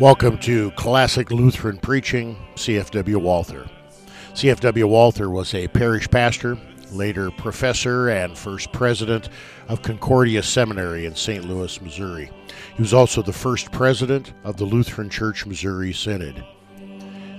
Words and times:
Welcome 0.00 0.38
to 0.38 0.70
Classic 0.70 1.30
Lutheran 1.30 1.76
Preaching, 1.76 2.34
CFW 2.54 3.16
Walther. 3.16 3.68
CFW 4.32 4.88
Walther 4.88 5.28
was 5.28 5.52
a 5.52 5.68
parish 5.68 6.08
pastor, 6.08 6.56
later 6.90 7.30
professor, 7.30 8.08
and 8.08 8.36
first 8.36 8.72
president 8.72 9.28
of 9.68 9.82
Concordia 9.82 10.42
Seminary 10.42 11.04
in 11.04 11.14
St. 11.14 11.44
Louis, 11.44 11.78
Missouri. 11.82 12.30
He 12.76 12.80
was 12.80 12.94
also 12.94 13.20
the 13.20 13.34
first 13.34 13.72
president 13.72 14.32
of 14.42 14.56
the 14.56 14.64
Lutheran 14.64 15.10
Church 15.10 15.44
Missouri 15.44 15.92
Synod. 15.92 16.46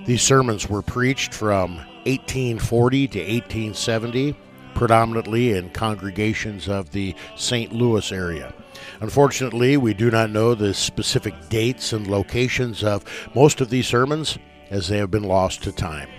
These 0.05 0.21
sermons 0.21 0.69
were 0.69 0.83
preached 0.83 1.33
from 1.33 1.77
1840 2.05 3.07
to 3.07 3.19
1870, 3.21 4.35
predominantly 4.75 5.53
in 5.53 5.71
congregations 5.71 6.69
of 6.69 6.91
the 6.91 7.15
St. 7.35 7.73
Louis 7.73 8.11
area. 8.11 8.53
Unfortunately, 8.99 9.77
we 9.77 9.93
do 9.93 10.11
not 10.11 10.29
know 10.29 10.55
the 10.55 10.73
specific 10.73 11.33
dates 11.49 11.93
and 11.93 12.07
locations 12.07 12.83
of 12.83 13.03
most 13.35 13.61
of 13.61 13.69
these 13.69 13.87
sermons 13.87 14.37
as 14.69 14.87
they 14.87 14.97
have 14.97 15.11
been 15.11 15.23
lost 15.23 15.63
to 15.63 15.71
time. 15.71 16.09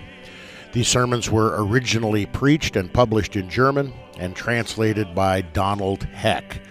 These 0.73 0.87
sermons 0.87 1.29
were 1.29 1.63
originally 1.63 2.25
preached 2.25 2.75
and 2.75 2.91
published 2.91 3.35
in 3.35 3.49
German 3.49 3.93
and 4.17 4.35
translated 4.35 5.13
by 5.13 5.41
Donald 5.41 6.03
Heck. 6.03 6.61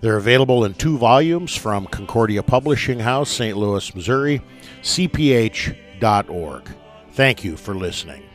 They're 0.00 0.16
available 0.16 0.64
in 0.64 0.74
two 0.74 0.98
volumes 0.98 1.56
from 1.56 1.86
Concordia 1.86 2.42
Publishing 2.42 3.00
House, 3.00 3.30
St. 3.30 3.56
Louis, 3.56 3.94
Missouri, 3.94 4.42
cph.org. 4.82 6.70
Thank 7.12 7.44
you 7.44 7.56
for 7.56 7.74
listening. 7.74 8.29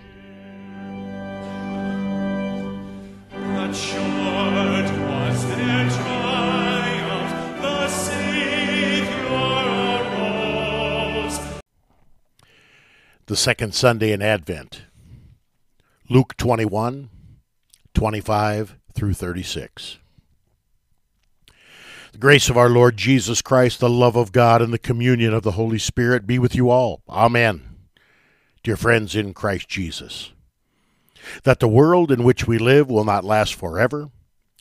The 13.27 13.35
second 13.35 13.73
Sunday 13.73 14.11
in 14.11 14.21
Advent. 14.21 14.83
Luke 16.07 16.37
21, 16.37 17.09
25 17.95 18.75
through 18.93 19.13
36. 19.15 19.97
The 22.11 22.17
grace 22.19 22.51
of 22.51 22.57
our 22.57 22.69
Lord 22.69 22.97
Jesus 22.97 23.41
Christ, 23.41 23.79
the 23.79 23.89
love 23.89 24.15
of 24.15 24.31
God, 24.31 24.61
and 24.61 24.71
the 24.71 24.77
communion 24.77 25.33
of 25.33 25.41
the 25.41 25.53
Holy 25.53 25.79
Spirit 25.79 26.27
be 26.27 26.37
with 26.37 26.53
you 26.53 26.69
all. 26.69 27.01
Amen. 27.09 27.63
Dear 28.61 28.77
friends 28.77 29.15
in 29.15 29.33
Christ 29.33 29.67
Jesus, 29.69 30.31
that 31.45 31.59
the 31.59 31.67
world 31.67 32.11
in 32.11 32.23
which 32.23 32.45
we 32.45 32.59
live 32.59 32.91
will 32.91 33.05
not 33.05 33.25
last 33.25 33.55
forever, 33.55 34.11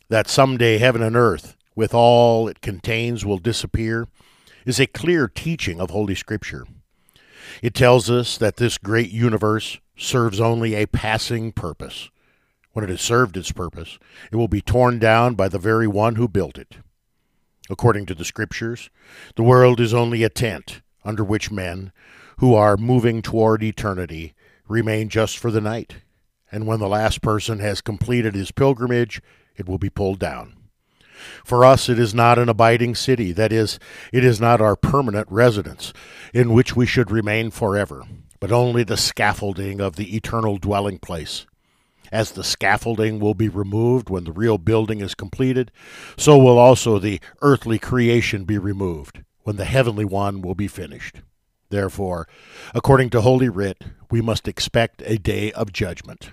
that 0.08 0.26
someday 0.26 0.78
heaven 0.78 1.02
and 1.02 1.16
earth, 1.16 1.54
with 1.74 1.92
all 1.92 2.48
it 2.48 2.62
contains, 2.62 3.26
will 3.26 3.36
disappear, 3.36 4.08
is 4.64 4.80
a 4.80 4.86
clear 4.86 5.28
teaching 5.28 5.82
of 5.82 5.90
Holy 5.90 6.14
Scripture. 6.14 6.64
It 7.62 7.74
tells 7.74 8.10
us 8.10 8.36
that 8.38 8.56
this 8.56 8.78
great 8.78 9.10
universe 9.10 9.78
serves 9.96 10.40
only 10.40 10.74
a 10.74 10.86
passing 10.86 11.52
purpose. 11.52 12.10
When 12.72 12.84
it 12.84 12.90
has 12.90 13.00
served 13.00 13.36
its 13.36 13.52
purpose, 13.52 13.98
it 14.32 14.36
will 14.36 14.48
be 14.48 14.60
torn 14.60 14.98
down 14.98 15.34
by 15.34 15.48
the 15.48 15.58
very 15.58 15.86
one 15.86 16.16
who 16.16 16.26
built 16.26 16.58
it. 16.58 16.76
According 17.70 18.06
to 18.06 18.14
the 18.14 18.24
Scriptures, 18.24 18.90
the 19.36 19.42
world 19.42 19.80
is 19.80 19.94
only 19.94 20.22
a 20.22 20.28
tent 20.28 20.82
under 21.04 21.22
which 21.22 21.50
men, 21.50 21.92
who 22.38 22.54
are 22.54 22.76
moving 22.76 23.22
toward 23.22 23.62
eternity, 23.62 24.34
remain 24.66 25.08
just 25.08 25.38
for 25.38 25.50
the 25.50 25.60
night. 25.60 25.96
And 26.50 26.66
when 26.66 26.80
the 26.80 26.88
last 26.88 27.20
person 27.22 27.58
has 27.58 27.80
completed 27.80 28.34
his 28.34 28.50
pilgrimage, 28.50 29.20
it 29.56 29.68
will 29.68 29.78
be 29.78 29.90
pulled 29.90 30.18
down. 30.18 30.56
For 31.44 31.64
us, 31.64 31.88
it 31.88 31.98
is 31.98 32.14
not 32.14 32.38
an 32.38 32.48
abiding 32.48 32.94
city, 32.94 33.32
that 33.32 33.52
is, 33.52 33.78
it 34.12 34.24
is 34.24 34.40
not 34.40 34.60
our 34.60 34.76
permanent 34.76 35.26
residence, 35.30 35.92
in 36.32 36.52
which 36.52 36.76
we 36.76 36.86
should 36.86 37.10
remain 37.10 37.50
forever, 37.50 38.04
but 38.40 38.52
only 38.52 38.84
the 38.84 38.96
scaffolding 38.96 39.80
of 39.80 39.96
the 39.96 40.16
eternal 40.16 40.58
dwelling 40.58 40.98
place. 40.98 41.46
As 42.12 42.32
the 42.32 42.44
scaffolding 42.44 43.18
will 43.18 43.34
be 43.34 43.48
removed 43.48 44.08
when 44.08 44.24
the 44.24 44.32
real 44.32 44.58
building 44.58 45.00
is 45.00 45.14
completed, 45.14 45.72
so 46.16 46.38
will 46.38 46.58
also 46.58 46.98
the 46.98 47.20
earthly 47.42 47.78
creation 47.78 48.44
be 48.44 48.58
removed 48.58 49.24
when 49.42 49.56
the 49.56 49.64
heavenly 49.64 50.04
one 50.04 50.40
will 50.40 50.54
be 50.54 50.68
finished. 50.68 51.22
Therefore, 51.70 52.28
according 52.74 53.10
to 53.10 53.20
Holy 53.20 53.48
Writ, 53.48 53.82
we 54.10 54.20
must 54.20 54.46
expect 54.46 55.02
a 55.06 55.18
day 55.18 55.50
of 55.52 55.72
judgment. 55.72 56.30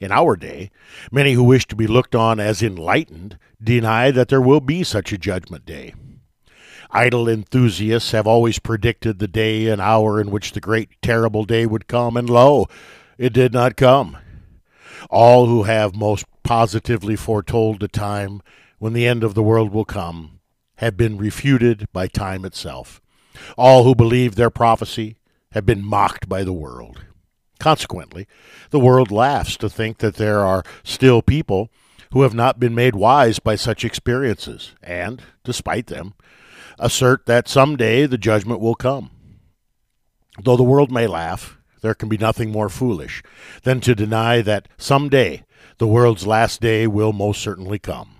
In 0.00 0.10
our 0.10 0.34
day, 0.34 0.70
many 1.12 1.34
who 1.34 1.44
wish 1.44 1.66
to 1.66 1.76
be 1.76 1.86
looked 1.86 2.14
on 2.14 2.40
as 2.40 2.62
enlightened 2.62 3.38
deny 3.62 4.10
that 4.10 4.28
there 4.28 4.40
will 4.40 4.60
be 4.60 4.82
such 4.82 5.12
a 5.12 5.18
judgment 5.18 5.66
day. 5.66 5.92
Idle 6.90 7.28
enthusiasts 7.28 8.12
have 8.12 8.26
always 8.26 8.58
predicted 8.58 9.18
the 9.18 9.28
day 9.28 9.68
and 9.68 9.80
hour 9.80 10.18
in 10.18 10.30
which 10.30 10.52
the 10.52 10.60
great 10.60 10.88
terrible 11.02 11.44
day 11.44 11.66
would 11.66 11.86
come, 11.86 12.16
and 12.16 12.28
lo, 12.28 12.66
it 13.18 13.34
did 13.34 13.52
not 13.52 13.76
come. 13.76 14.16
All 15.10 15.46
who 15.46 15.64
have 15.64 15.94
most 15.94 16.24
positively 16.42 17.14
foretold 17.14 17.80
the 17.80 17.88
time 17.88 18.40
when 18.78 18.94
the 18.94 19.06
end 19.06 19.22
of 19.22 19.34
the 19.34 19.42
world 19.42 19.70
will 19.70 19.84
come 19.84 20.40
have 20.76 20.96
been 20.96 21.18
refuted 21.18 21.86
by 21.92 22.06
time 22.06 22.46
itself. 22.46 23.02
All 23.58 23.84
who 23.84 23.94
believed 23.94 24.36
their 24.36 24.50
prophecy 24.50 25.18
have 25.52 25.66
been 25.66 25.84
mocked 25.84 26.26
by 26.26 26.42
the 26.42 26.54
world. 26.54 27.04
Consequently, 27.60 28.26
the 28.70 28.80
world 28.80 29.10
laughs 29.12 29.56
to 29.58 29.68
think 29.68 29.98
that 29.98 30.16
there 30.16 30.40
are 30.40 30.64
still 30.82 31.20
people 31.20 31.70
who 32.12 32.22
have 32.22 32.34
not 32.34 32.58
been 32.58 32.74
made 32.74 32.96
wise 32.96 33.38
by 33.38 33.54
such 33.54 33.84
experiences, 33.84 34.72
and, 34.82 35.22
despite 35.44 35.86
them, 35.86 36.14
assert 36.78 37.26
that 37.26 37.48
some 37.48 37.76
day 37.76 38.06
the 38.06 38.18
judgment 38.18 38.60
will 38.60 38.74
come. 38.74 39.10
Though 40.42 40.56
the 40.56 40.62
world 40.62 40.90
may 40.90 41.06
laugh, 41.06 41.58
there 41.82 41.94
can 41.94 42.08
be 42.08 42.16
nothing 42.16 42.50
more 42.50 42.70
foolish 42.70 43.22
than 43.62 43.80
to 43.80 43.94
deny 43.94 44.40
that 44.40 44.66
some 44.78 45.10
day 45.10 45.44
the 45.76 45.86
world's 45.86 46.26
last 46.26 46.62
day 46.62 46.86
will 46.86 47.12
most 47.12 47.42
certainly 47.42 47.78
come. 47.78 48.16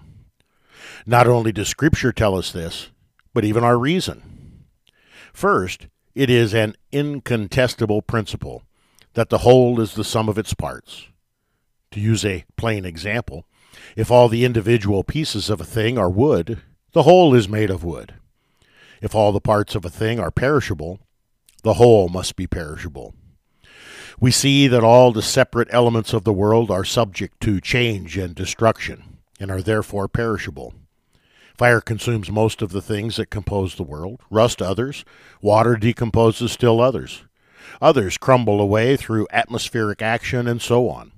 Not 1.06 1.26
only 1.26 1.50
does 1.50 1.68
Scripture 1.68 2.12
tell 2.12 2.36
us 2.36 2.52
this, 2.52 2.90
but 3.32 3.46
even 3.46 3.64
our 3.64 3.78
reason. 3.78 4.66
First, 5.32 5.86
it 6.14 6.28
is 6.28 6.52
an 6.52 6.74
incontestable 6.92 8.02
principle 8.02 8.64
that 9.14 9.28
the 9.28 9.38
whole 9.38 9.80
is 9.80 9.94
the 9.94 10.04
sum 10.04 10.28
of 10.28 10.38
its 10.38 10.54
parts. 10.54 11.06
To 11.92 12.00
use 12.00 12.24
a 12.24 12.44
plain 12.56 12.84
example, 12.84 13.44
if 13.96 14.10
all 14.10 14.28
the 14.28 14.44
individual 14.44 15.02
pieces 15.02 15.50
of 15.50 15.60
a 15.60 15.64
thing 15.64 15.98
are 15.98 16.10
wood, 16.10 16.60
the 16.92 17.02
whole 17.02 17.34
is 17.34 17.48
made 17.48 17.70
of 17.70 17.84
wood. 17.84 18.14
If 19.00 19.14
all 19.14 19.32
the 19.32 19.40
parts 19.40 19.74
of 19.74 19.84
a 19.84 19.90
thing 19.90 20.20
are 20.20 20.30
perishable, 20.30 21.00
the 21.62 21.74
whole 21.74 22.08
must 22.08 22.36
be 22.36 22.46
perishable. 22.46 23.14
We 24.18 24.30
see 24.30 24.68
that 24.68 24.84
all 24.84 25.12
the 25.12 25.22
separate 25.22 25.68
elements 25.70 26.12
of 26.12 26.24
the 26.24 26.32
world 26.32 26.70
are 26.70 26.84
subject 26.84 27.40
to 27.40 27.60
change 27.60 28.18
and 28.18 28.34
destruction, 28.34 29.18
and 29.38 29.50
are 29.50 29.62
therefore 29.62 30.08
perishable. 30.08 30.74
Fire 31.56 31.80
consumes 31.80 32.30
most 32.30 32.62
of 32.62 32.70
the 32.70 32.82
things 32.82 33.16
that 33.16 33.30
compose 33.30 33.74
the 33.74 33.82
world, 33.82 34.20
rust 34.30 34.62
others, 34.62 35.04
water 35.40 35.76
decomposes 35.76 36.52
still 36.52 36.80
others. 36.80 37.22
Others 37.80 38.18
crumble 38.18 38.60
away 38.60 38.96
through 38.96 39.26
atmospheric 39.30 40.02
action, 40.02 40.46
and 40.46 40.60
so 40.60 40.88
on. 40.88 41.12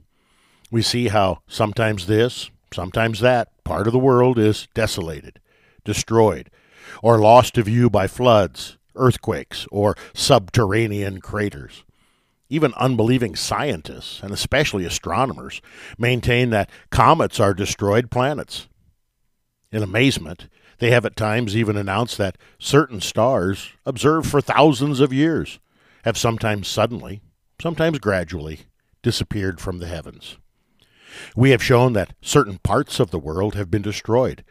We 0.71 0.83
see 0.83 1.09
how 1.09 1.41
sometimes 1.47 2.07
this, 2.07 2.51
sometimes 2.73 3.21
that 3.21 3.49
part 3.65 3.87
of 3.87 3.93
the 3.93 3.99
world 3.99 4.39
is 4.39 4.69
desolated, 4.75 5.41
destroyed, 5.85 6.51
or 7.03 7.19
lost 7.19 7.55
to 7.55 7.63
view 7.63 7.91
by 7.91 8.07
floods, 8.07 8.79
earthquakes, 8.97 9.67
or 9.71 9.97
subterranean 10.15 11.21
craters. 11.21 11.85
Even 12.49 12.75
unbelieving 12.75 13.35
scientists, 13.35 14.23
and 14.23 14.33
especially 14.33 14.85
astronomers, 14.85 15.63
maintain 15.99 16.51
that 16.51 16.71
comets 16.91 17.41
are 17.41 17.55
destroyed 17.55 18.11
planets. 18.11 18.69
In 19.71 19.83
amazement, 19.83 20.49
they 20.79 20.91
have 20.91 21.07
at 21.07 21.17
times 21.17 21.57
even 21.57 21.77
announced 21.77 22.19
that 22.19 22.37
certain 22.59 23.01
stars, 23.01 23.71
observed 23.87 24.29
for 24.29 24.41
thousands 24.41 25.01
of 25.01 25.13
years, 25.13 25.61
have 26.05 26.19
sometimes 26.19 26.69
suddenly, 26.69 27.23
sometimes 27.61 27.99
gradually, 27.99 28.61
disappeared 29.03 29.61
from 29.61 29.79
the 29.79 29.87
heavens. 29.87 30.37
We 31.37 31.51
have 31.51 31.63
shown 31.63 31.93
that 31.93 32.15
certain 32.23 32.59
parts 32.59 33.01
of 33.01 33.11
the 33.11 33.19
world 33.19 33.55
have 33.55 33.71
been 33.71 33.83
destroyed. 33.83 34.45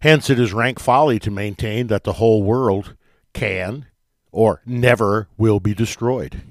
Hence, 0.00 0.30
it 0.30 0.38
is 0.38 0.52
rank 0.52 0.78
folly 0.78 1.18
to 1.20 1.30
maintain 1.30 1.86
that 1.88 2.04
the 2.04 2.14
whole 2.14 2.42
world 2.42 2.94
can 3.32 3.86
or 4.32 4.62
never 4.66 5.28
will 5.36 5.60
be 5.60 5.74
destroyed. 5.74 6.42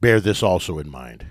Bear 0.00 0.20
this 0.20 0.42
also 0.42 0.78
in 0.78 0.90
mind. 0.90 1.26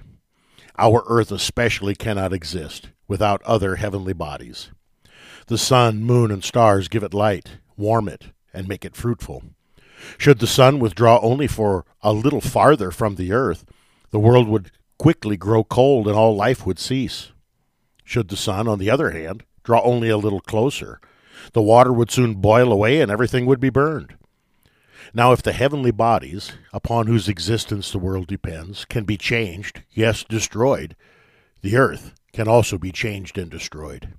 Our 0.77 1.03
earth 1.07 1.31
especially 1.31 1.93
cannot 1.93 2.33
exist 2.33 2.89
without 3.07 3.43
other 3.43 3.75
heavenly 3.75 4.13
bodies. 4.13 4.71
The 5.47 5.57
sun, 5.57 6.03
moon, 6.03 6.31
and 6.31 6.43
stars 6.43 6.87
give 6.87 7.03
it 7.03 7.13
light, 7.13 7.57
warm 7.77 8.07
it, 8.07 8.27
and 8.53 8.67
make 8.67 8.83
it 8.83 8.95
fruitful. 8.95 9.43
Should 10.17 10.39
the 10.39 10.47
sun 10.47 10.79
withdraw 10.79 11.19
only 11.21 11.47
for 11.47 11.85
a 12.01 12.13
little 12.13 12.41
farther 12.41 12.91
from 12.91 13.15
the 13.15 13.31
earth, 13.31 13.65
the 14.11 14.19
world 14.19 14.47
would 14.47 14.71
quickly 14.97 15.37
grow 15.37 15.63
cold 15.63 16.07
and 16.07 16.15
all 16.15 16.35
life 16.35 16.65
would 16.65 16.79
cease. 16.79 17.31
Should 18.03 18.29
the 18.29 18.37
sun, 18.37 18.67
on 18.67 18.79
the 18.79 18.89
other 18.89 19.11
hand, 19.11 19.43
draw 19.63 19.81
only 19.81 20.09
a 20.09 20.17
little 20.17 20.41
closer, 20.41 20.99
the 21.53 21.61
water 21.61 21.91
would 21.91 22.11
soon 22.11 22.35
boil 22.35 22.71
away 22.71 23.01
and 23.01 23.11
everything 23.11 23.45
would 23.45 23.59
be 23.59 23.69
burned. 23.69 24.15
Now, 25.13 25.31
if 25.31 25.43
the 25.43 25.51
heavenly 25.51 25.91
bodies, 25.91 26.53
upon 26.71 27.07
whose 27.07 27.27
existence 27.27 27.91
the 27.91 27.99
world 27.99 28.27
depends, 28.27 28.85
can 28.85 29.03
be 29.03 29.17
changed, 29.17 29.83
yes, 29.91 30.23
destroyed, 30.23 30.95
the 31.61 31.77
earth 31.77 32.13
can 32.31 32.47
also 32.47 32.77
be 32.77 32.91
changed 32.91 33.37
and 33.37 33.49
destroyed. 33.49 34.13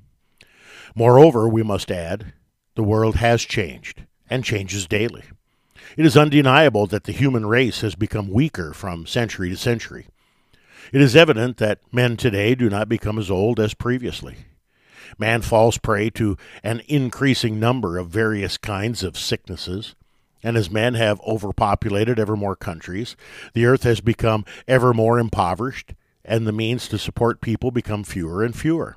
Moreover, 0.95 1.49
we 1.49 1.63
must 1.63 1.91
add, 1.91 2.33
the 2.75 2.85
world 2.85 3.17
has 3.17 3.43
changed 3.43 4.05
and 4.31 4.45
changes 4.45 4.87
daily. 4.87 5.25
It 5.97 6.05
is 6.05 6.17
undeniable 6.17 6.87
that 6.89 7.05
the 7.05 7.13
human 7.13 7.47
race 7.47 7.81
has 7.83 7.95
become 7.95 8.29
weaker 8.31 8.73
from 8.73 9.07
century 9.07 9.51
to 9.51 9.57
century. 9.57 10.07
It 10.93 11.01
is 11.01 11.15
evident 11.15 11.59
that 11.59 11.81
men 11.93 12.17
today 12.17 12.55
do 12.55 12.69
not 12.69 12.89
become 12.89 13.19
as 13.19 13.31
old 13.31 13.61
as 13.61 13.75
previously. 13.75 14.37
Man 15.19 15.43
falls 15.43 15.79
prey 15.79 16.11
to 16.11 16.37
an 16.63 16.83
increasing 16.89 17.61
number 17.61 17.97
of 17.97 18.09
various 18.09 18.59
kinds 18.59 19.05
of 19.05 19.17
sicknesses, 19.17 19.95
and 20.43 20.57
as 20.57 20.71
men 20.71 20.95
have 20.95 21.21
overpopulated 21.21 22.19
ever 22.19 22.37
more 22.37 22.57
countries, 22.57 23.17
the 23.53 23.65
earth 23.65 23.85
has 23.85 24.01
become 24.01 24.45
ever 24.67 24.93
more 24.93 25.19
impoverished, 25.19 25.95
and 26.25 26.47
the 26.47 26.53
means 26.53 26.89
to 26.89 26.99
support 26.99 27.41
people 27.41 27.71
become 27.71 28.03
fewer 28.03 28.43
and 28.43 28.57
fewer. 28.57 28.97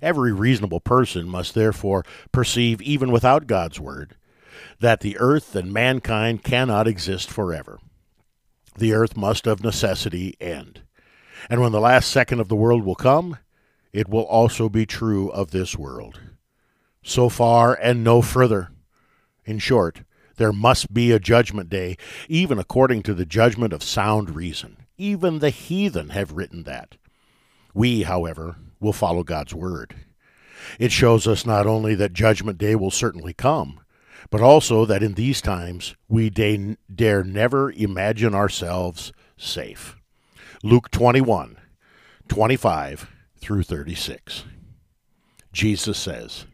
Every 0.00 0.32
reasonable 0.32 0.80
person 0.80 1.28
must 1.28 1.54
therefore 1.54 2.04
perceive, 2.32 2.80
even 2.80 3.12
without 3.12 3.46
God's 3.46 3.78
word, 3.78 4.16
that 4.80 5.00
the 5.00 5.16
earth 5.18 5.54
and 5.54 5.72
mankind 5.72 6.42
cannot 6.42 6.86
exist 6.86 7.30
forever. 7.30 7.78
The 8.78 8.92
earth 8.92 9.16
must 9.16 9.46
of 9.46 9.64
necessity 9.64 10.36
end. 10.40 10.82
And 11.48 11.60
when 11.60 11.72
the 11.72 11.80
last 11.80 12.10
second 12.10 12.40
of 12.40 12.48
the 12.48 12.56
world 12.56 12.84
will 12.84 12.94
come, 12.94 13.38
it 13.92 14.08
will 14.08 14.24
also 14.24 14.68
be 14.68 14.84
true 14.84 15.30
of 15.30 15.50
this 15.50 15.76
world. 15.76 16.20
So 17.02 17.28
far 17.28 17.74
and 17.74 18.04
no 18.04 18.20
further. 18.20 18.70
In 19.44 19.58
short, 19.58 20.02
there 20.36 20.52
must 20.52 20.92
be 20.92 21.12
a 21.12 21.18
judgment 21.18 21.70
day, 21.70 21.96
even 22.28 22.58
according 22.58 23.02
to 23.04 23.14
the 23.14 23.24
judgment 23.24 23.72
of 23.72 23.82
sound 23.82 24.34
reason. 24.34 24.76
Even 24.98 25.38
the 25.38 25.50
heathen 25.50 26.10
have 26.10 26.32
written 26.32 26.64
that. 26.64 26.96
We, 27.72 28.02
however, 28.02 28.56
will 28.80 28.92
follow 28.92 29.22
God's 29.22 29.54
word. 29.54 29.94
It 30.78 30.92
shows 30.92 31.26
us 31.26 31.46
not 31.46 31.66
only 31.66 31.94
that 31.94 32.12
judgment 32.12 32.58
day 32.58 32.74
will 32.74 32.90
certainly 32.90 33.32
come, 33.32 33.80
but 34.30 34.40
also 34.40 34.84
that 34.84 35.02
in 35.02 35.14
these 35.14 35.40
times 35.40 35.94
we 36.08 36.30
dare 36.30 37.24
never 37.24 37.72
imagine 37.72 38.34
ourselves 38.34 39.12
safe. 39.36 39.96
Luke 40.62 40.90
21, 40.90 41.56
25 42.28 43.10
through 43.38 43.62
36. 43.62 44.44
Jesus 45.52 45.98
says, 45.98 46.46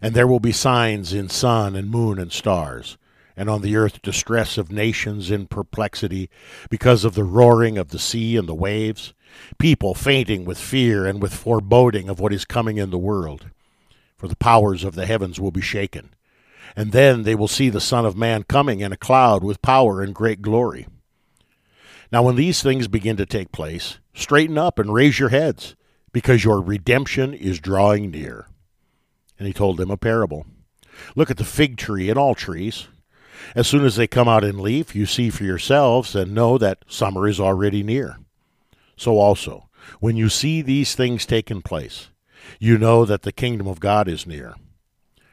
And 0.00 0.14
there 0.14 0.26
will 0.26 0.40
be 0.40 0.52
signs 0.52 1.12
in 1.12 1.28
sun 1.28 1.74
and 1.74 1.90
moon 1.90 2.18
and 2.18 2.32
stars, 2.32 2.96
and 3.36 3.50
on 3.50 3.62
the 3.62 3.76
earth 3.76 4.02
distress 4.02 4.58
of 4.58 4.70
nations 4.70 5.30
in 5.30 5.46
perplexity 5.46 6.30
because 6.68 7.04
of 7.04 7.14
the 7.14 7.24
roaring 7.24 7.78
of 7.78 7.88
the 7.88 7.98
sea 7.98 8.36
and 8.36 8.48
the 8.48 8.54
waves, 8.54 9.14
people 9.58 9.94
fainting 9.94 10.44
with 10.44 10.58
fear 10.58 11.06
and 11.06 11.22
with 11.22 11.34
foreboding 11.34 12.08
of 12.08 12.20
what 12.20 12.32
is 12.32 12.44
coming 12.44 12.76
in 12.76 12.90
the 12.90 12.98
world. 12.98 13.46
For 14.16 14.28
the 14.28 14.36
powers 14.36 14.84
of 14.84 14.94
the 14.94 15.06
heavens 15.06 15.40
will 15.40 15.50
be 15.50 15.62
shaken. 15.62 16.10
And 16.76 16.92
then 16.92 17.22
they 17.24 17.34
will 17.34 17.48
see 17.48 17.68
the 17.68 17.80
Son 17.80 18.06
of 18.06 18.16
Man 18.16 18.44
coming 18.44 18.80
in 18.80 18.92
a 18.92 18.96
cloud 18.96 19.42
with 19.42 19.62
power 19.62 20.02
and 20.02 20.14
great 20.14 20.42
glory. 20.42 20.86
Now, 22.12 22.22
when 22.22 22.36
these 22.36 22.62
things 22.62 22.88
begin 22.88 23.16
to 23.18 23.26
take 23.26 23.52
place, 23.52 23.98
straighten 24.14 24.58
up 24.58 24.78
and 24.78 24.92
raise 24.92 25.18
your 25.18 25.28
heads, 25.28 25.76
because 26.12 26.44
your 26.44 26.60
redemption 26.60 27.34
is 27.34 27.60
drawing 27.60 28.10
near. 28.10 28.48
And 29.38 29.46
he 29.46 29.52
told 29.52 29.76
them 29.76 29.90
a 29.90 29.96
parable. 29.96 30.46
Look 31.14 31.30
at 31.30 31.36
the 31.36 31.44
fig 31.44 31.76
tree 31.76 32.10
and 32.10 32.18
all 32.18 32.34
trees. 32.34 32.88
As 33.54 33.66
soon 33.66 33.84
as 33.84 33.96
they 33.96 34.06
come 34.06 34.28
out 34.28 34.44
in 34.44 34.58
leaf, 34.58 34.94
you 34.94 35.06
see 35.06 35.30
for 35.30 35.44
yourselves 35.44 36.14
and 36.14 36.34
know 36.34 36.58
that 36.58 36.84
summer 36.88 37.26
is 37.26 37.40
already 37.40 37.82
near. 37.82 38.18
So 38.96 39.18
also, 39.18 39.68
when 40.00 40.16
you 40.16 40.28
see 40.28 40.62
these 40.62 40.94
things 40.94 41.24
taking 41.24 41.62
place, 41.62 42.10
you 42.58 42.76
know 42.76 43.04
that 43.04 43.22
the 43.22 43.32
kingdom 43.32 43.66
of 43.66 43.80
God 43.80 44.08
is 44.08 44.26
near. 44.26 44.54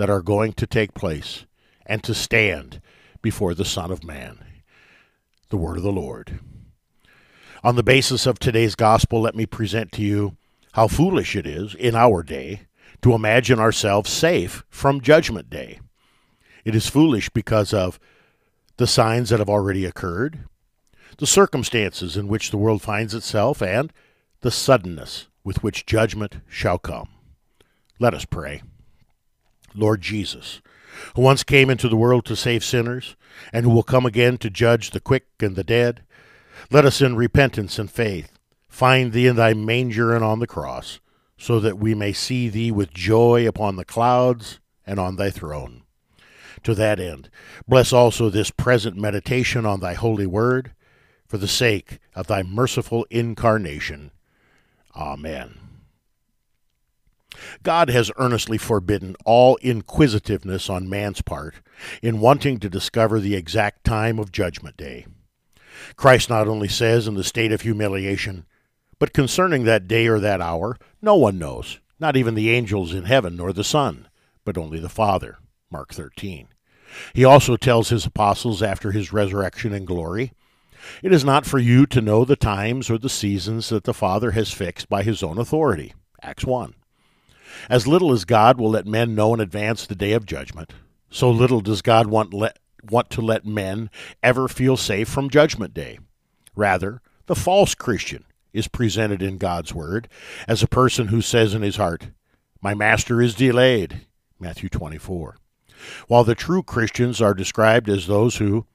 that 0.00 0.08
are 0.08 0.22
going 0.22 0.50
to 0.54 0.66
take 0.66 0.94
place, 0.94 1.44
and 1.84 2.02
to 2.02 2.14
stand 2.14 2.80
before 3.20 3.52
the 3.52 3.66
Son 3.66 3.90
of 3.90 4.02
Man. 4.02 4.38
The 5.50 5.58
word 5.58 5.76
of 5.76 5.82
the 5.82 5.92
Lord. 5.92 6.40
On 7.62 7.76
the 7.76 7.82
basis 7.82 8.24
of 8.24 8.38
today's 8.38 8.74
gospel, 8.74 9.20
let 9.20 9.34
me 9.34 9.44
present 9.44 9.92
to 9.92 10.02
you 10.02 10.38
how 10.72 10.88
foolish 10.88 11.36
it 11.36 11.46
is 11.46 11.74
in 11.74 11.94
our 11.94 12.22
day 12.22 12.62
to 13.02 13.12
imagine 13.12 13.60
ourselves 13.60 14.08
safe 14.08 14.64
from 14.70 15.02
Judgment 15.02 15.50
Day. 15.50 15.80
It 16.64 16.74
is 16.74 16.88
foolish 16.88 17.28
because 17.28 17.74
of 17.74 18.00
the 18.78 18.86
signs 18.86 19.28
that 19.28 19.38
have 19.38 19.50
already 19.50 19.84
occurred, 19.84 20.44
the 21.18 21.26
circumstances 21.26 22.16
in 22.16 22.26
which 22.26 22.50
the 22.50 22.56
world 22.56 22.80
finds 22.80 23.12
itself, 23.12 23.60
and 23.60 23.92
the 24.40 24.50
suddenness 24.50 25.28
with 25.44 25.62
which 25.62 25.84
judgment 25.84 26.36
shall 26.48 26.78
come. 26.78 27.10
Let 27.98 28.14
us 28.14 28.24
pray. 28.24 28.62
Lord 29.74 30.00
Jesus, 30.00 30.60
who 31.14 31.22
once 31.22 31.42
came 31.44 31.70
into 31.70 31.88
the 31.88 31.96
world 31.96 32.24
to 32.26 32.36
save 32.36 32.64
sinners, 32.64 33.16
and 33.52 33.64
who 33.64 33.70
will 33.70 33.82
come 33.82 34.06
again 34.06 34.38
to 34.38 34.50
judge 34.50 34.90
the 34.90 35.00
quick 35.00 35.26
and 35.40 35.56
the 35.56 35.64
dead, 35.64 36.02
let 36.70 36.84
us 36.84 37.00
in 37.00 37.16
repentance 37.16 37.78
and 37.78 37.90
faith 37.90 38.32
find 38.68 39.12
thee 39.12 39.26
in 39.26 39.36
thy 39.36 39.52
manger 39.52 40.14
and 40.14 40.24
on 40.24 40.38
the 40.38 40.46
cross, 40.46 41.00
so 41.36 41.58
that 41.60 41.78
we 41.78 41.94
may 41.94 42.12
see 42.12 42.48
thee 42.48 42.70
with 42.70 42.94
joy 42.94 43.46
upon 43.46 43.76
the 43.76 43.84
clouds 43.84 44.60
and 44.86 44.98
on 45.00 45.16
thy 45.16 45.30
throne. 45.30 45.82
To 46.64 46.74
that 46.74 47.00
end, 47.00 47.30
bless 47.66 47.92
also 47.92 48.28
this 48.28 48.50
present 48.50 48.96
meditation 48.96 49.64
on 49.64 49.80
thy 49.80 49.94
holy 49.94 50.26
word, 50.26 50.72
for 51.26 51.38
the 51.38 51.48
sake 51.48 51.98
of 52.14 52.26
thy 52.26 52.42
merciful 52.42 53.06
incarnation. 53.10 54.10
Amen. 54.94 55.69
God 57.62 57.90
has 57.90 58.10
earnestly 58.16 58.58
forbidden 58.58 59.16
all 59.24 59.56
inquisitiveness 59.62 60.68
on 60.68 60.88
man's 60.88 61.22
part 61.22 61.56
in 62.02 62.20
wanting 62.20 62.58
to 62.60 62.70
discover 62.70 63.20
the 63.20 63.34
exact 63.34 63.84
time 63.84 64.18
of 64.18 64.32
Judgment 64.32 64.76
Day. 64.76 65.06
Christ 65.96 66.28
not 66.28 66.48
only 66.48 66.68
says 66.68 67.06
in 67.06 67.14
the 67.14 67.24
state 67.24 67.52
of 67.52 67.62
humiliation, 67.62 68.46
but 68.98 69.12
concerning 69.12 69.64
that 69.64 69.88
day 69.88 70.06
or 70.06 70.20
that 70.20 70.40
hour, 70.40 70.76
no 71.00 71.14
one 71.16 71.38
knows, 71.38 71.80
not 71.98 72.16
even 72.16 72.34
the 72.34 72.50
angels 72.50 72.92
in 72.92 73.04
heaven 73.04 73.36
nor 73.36 73.52
the 73.52 73.64
Son, 73.64 74.08
but 74.44 74.58
only 74.58 74.78
the 74.78 74.88
Father. 74.88 75.38
Mark 75.70 75.92
13. 75.92 76.48
He 77.14 77.24
also 77.24 77.56
tells 77.56 77.88
his 77.88 78.04
apostles 78.04 78.62
after 78.62 78.92
his 78.92 79.12
resurrection 79.12 79.72
and 79.72 79.86
glory, 79.86 80.32
It 81.02 81.12
is 81.12 81.24
not 81.24 81.46
for 81.46 81.58
you 81.58 81.86
to 81.86 82.00
know 82.00 82.24
the 82.24 82.36
times 82.36 82.90
or 82.90 82.98
the 82.98 83.08
seasons 83.08 83.68
that 83.68 83.84
the 83.84 83.94
Father 83.94 84.32
has 84.32 84.52
fixed 84.52 84.88
by 84.88 85.02
his 85.02 85.22
own 85.22 85.38
authority. 85.38 85.94
Acts 86.22 86.44
1. 86.44 86.74
As 87.68 87.86
little 87.86 88.12
as 88.12 88.24
God 88.24 88.58
will 88.58 88.70
let 88.70 88.86
men 88.86 89.14
know 89.14 89.34
in 89.34 89.40
advance 89.40 89.86
the 89.86 89.94
day 89.94 90.12
of 90.12 90.26
judgment, 90.26 90.72
so 91.10 91.30
little 91.30 91.60
does 91.60 91.82
God 91.82 92.06
want, 92.06 92.32
let, 92.32 92.58
want 92.88 93.10
to 93.10 93.20
let 93.20 93.44
men 93.44 93.90
ever 94.22 94.48
feel 94.48 94.76
safe 94.76 95.08
from 95.08 95.30
judgment 95.30 95.74
day. 95.74 95.98
Rather, 96.54 97.00
the 97.26 97.34
false 97.34 97.74
Christian 97.74 98.24
is 98.52 98.68
presented 98.68 99.22
in 99.22 99.38
God's 99.38 99.74
word 99.74 100.08
as 100.48 100.62
a 100.62 100.68
person 100.68 101.08
who 101.08 101.20
says 101.20 101.54
in 101.54 101.62
his 101.62 101.76
heart, 101.76 102.08
My 102.60 102.74
master 102.74 103.20
is 103.20 103.34
delayed. 103.34 104.06
Matthew 104.38 104.68
24. 104.68 105.36
While 106.08 106.24
the 106.24 106.34
true 106.34 106.62
Christians 106.62 107.20
are 107.20 107.34
described 107.34 107.88
as 107.88 108.06
those 108.06 108.36
who 108.36 108.66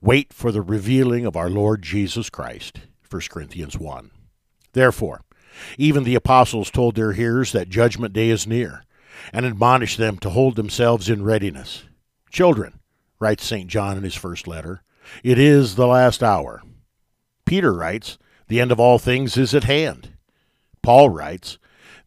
wait 0.00 0.32
for 0.32 0.52
the 0.52 0.62
revealing 0.62 1.24
of 1.24 1.36
our 1.36 1.48
Lord 1.48 1.82
Jesus 1.82 2.28
Christ. 2.28 2.80
1 3.08 3.22
Corinthians 3.30 3.78
1. 3.78 4.10
Therefore, 4.72 5.22
even 5.78 6.04
the 6.04 6.14
apostles 6.14 6.70
told 6.70 6.94
their 6.94 7.12
hearers 7.12 7.52
that 7.52 7.68
judgment 7.68 8.12
day 8.12 8.30
is 8.30 8.46
near, 8.46 8.84
and 9.32 9.46
admonished 9.46 9.98
them 9.98 10.18
to 10.18 10.30
hold 10.30 10.56
themselves 10.56 11.08
in 11.08 11.24
readiness. 11.24 11.84
Children, 12.30 12.80
writes 13.18 13.44
St. 13.44 13.68
John 13.68 13.96
in 13.96 14.04
his 14.04 14.14
first 14.14 14.46
letter, 14.46 14.82
it 15.22 15.38
is 15.38 15.74
the 15.74 15.86
last 15.86 16.22
hour. 16.22 16.62
Peter 17.44 17.72
writes, 17.72 18.18
the 18.48 18.60
end 18.60 18.72
of 18.72 18.80
all 18.80 18.98
things 18.98 19.36
is 19.36 19.54
at 19.54 19.64
hand. 19.64 20.14
Paul 20.82 21.08
writes, 21.10 21.58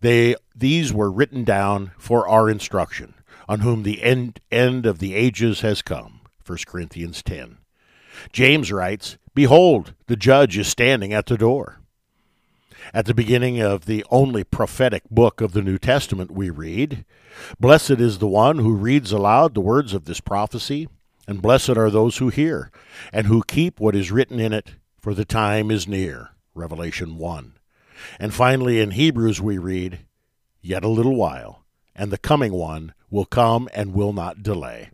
they, 0.01 0.36
these 0.56 0.94
were 0.94 1.12
written 1.12 1.44
down 1.44 1.92
for 1.98 2.27
our 2.27 2.50
instruction, 2.50 3.16
on 3.50 3.62
whom 3.62 3.84
the 3.84 4.04
end, 4.04 4.39
end 4.51 4.86
of 4.86 5.00
the 5.00 5.16
ages 5.16 5.62
has 5.62 5.82
come. 5.82 6.22
1 6.46 6.60
Corinthians 6.68 7.24
10. 7.24 7.58
James 8.32 8.72
writes, 8.72 9.18
Behold, 9.34 9.94
the 10.08 10.16
judge 10.16 10.58
is 10.58 10.68
standing 10.68 11.13
at 11.13 11.25
the 11.25 11.38
door. 11.38 11.80
At 12.94 13.06
the 13.06 13.13
beginning 13.13 13.62
of 13.62 13.86
the 13.86 14.06
only 14.10 14.44
prophetic 14.44 15.03
book 15.10 15.41
of 15.41 15.51
the 15.51 15.62
New 15.62 15.77
Testament, 15.77 16.32
we 16.32 16.50
read, 16.50 17.06
Blessed 17.60 17.91
is 17.91 18.20
the 18.20 18.27
one 18.27 18.60
who 18.60 18.75
reads 18.75 19.12
aloud 19.12 19.53
the 19.53 19.62
words 19.62 19.94
of 19.94 20.06
this 20.06 20.22
prophecy, 20.22 20.88
and 21.27 21.41
blessed 21.41 21.72
are 21.72 21.89
those 21.89 22.17
who 22.17 22.29
hear, 22.29 22.72
and 23.12 23.27
who 23.27 23.44
keep 23.44 23.79
what 23.79 23.96
is 23.96 24.12
written 24.12 24.39
in 24.39 24.53
it, 24.53 24.75
for 25.00 25.13
the 25.13 25.25
time 25.25 25.70
is 25.70 25.88
near. 25.88 26.29
Revelation 26.56 27.17
1. 27.17 27.53
And 28.20 28.34
finally, 28.34 28.79
in 28.79 28.91
Hebrews, 28.91 29.41
we 29.41 29.58
read, 29.58 30.00
Yet 30.62 30.84
a 30.84 30.89
little 30.89 31.15
while, 31.15 31.65
and 31.96 32.12
the 32.12 32.17
coming 32.17 32.53
one 32.53 32.94
will 33.10 33.25
come 33.25 33.67
and 33.74 33.94
will 33.94 34.13
not 34.13 34.44
delay. 34.44 34.89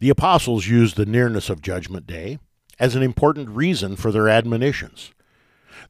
The 0.00 0.10
apostles 0.10 0.66
used 0.66 0.96
the 0.96 1.06
nearness 1.06 1.50
of 1.50 1.62
Judgment 1.62 2.06
Day 2.06 2.38
as 2.78 2.94
an 2.94 3.02
important 3.02 3.48
reason 3.50 3.96
for 3.96 4.12
their 4.12 4.28
admonitions. 4.28 5.12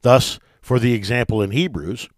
Thus, 0.01 0.39
for 0.69 0.77
the 0.77 0.93
example 0.93 1.41
in 1.41 1.49
Hebrews, 1.49 2.09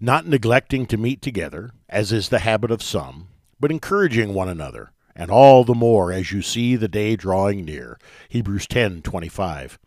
not 0.00 0.26
neglecting 0.26 0.86
to 0.86 0.96
meet 0.96 1.20
together, 1.20 1.72
as 1.86 2.12
is 2.12 2.30
the 2.30 2.38
habit 2.38 2.70
of 2.70 2.82
some, 2.82 3.28
but 3.60 3.70
encouraging 3.70 4.32
one 4.32 4.48
another, 4.48 4.92
and 5.14 5.30
all 5.30 5.64
the 5.64 5.74
more 5.74 6.10
as 6.10 6.32
you 6.32 6.40
see 6.40 6.76
the 6.76 6.88
day 6.88 7.14
drawing 7.14 7.62
near. 7.62 7.98
Hebrews 8.30 8.66
10:25. 8.68 9.78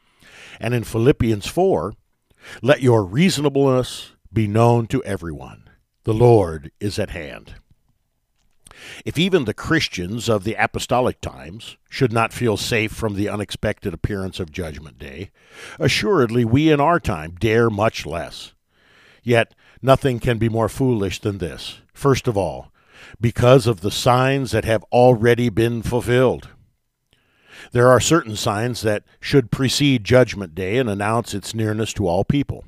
And 0.59 0.75
in 0.75 0.83
Philippians 0.83 1.47
4, 1.47 1.95
let 2.61 2.83
your 2.83 3.03
reasonableness 3.03 4.11
be 4.31 4.45
known 4.45 4.85
to 4.89 5.03
everyone. 5.03 5.67
The 6.03 6.13
Lord 6.13 6.71
is 6.79 6.99
at 6.99 7.09
hand. 7.09 7.55
If 9.05 9.17
even 9.17 9.45
the 9.45 9.53
Christians 9.53 10.29
of 10.29 10.43
the 10.43 10.55
apostolic 10.55 11.21
times 11.21 11.77
should 11.89 12.11
not 12.11 12.33
feel 12.33 12.57
safe 12.57 12.91
from 12.91 13.15
the 13.15 13.29
unexpected 13.29 13.93
appearance 13.93 14.39
of 14.39 14.51
Judgment 14.51 14.97
Day, 14.97 15.31
assuredly 15.79 16.45
we 16.45 16.71
in 16.71 16.79
our 16.79 16.99
time 16.99 17.35
dare 17.39 17.69
much 17.69 18.05
less. 18.05 18.53
Yet 19.23 19.53
nothing 19.81 20.19
can 20.19 20.37
be 20.37 20.49
more 20.49 20.69
foolish 20.69 21.19
than 21.19 21.37
this. 21.37 21.79
First 21.93 22.27
of 22.27 22.37
all, 22.37 22.71
because 23.19 23.67
of 23.67 23.81
the 23.81 23.91
signs 23.91 24.51
that 24.51 24.65
have 24.65 24.83
already 24.91 25.49
been 25.49 25.81
fulfilled. 25.81 26.49
There 27.71 27.89
are 27.89 27.99
certain 27.99 28.35
signs 28.35 28.81
that 28.81 29.03
should 29.19 29.51
precede 29.51 30.03
Judgment 30.03 30.53
Day 30.55 30.77
and 30.77 30.89
announce 30.89 31.33
its 31.33 31.53
nearness 31.53 31.93
to 31.93 32.07
all 32.07 32.23
people. 32.23 32.65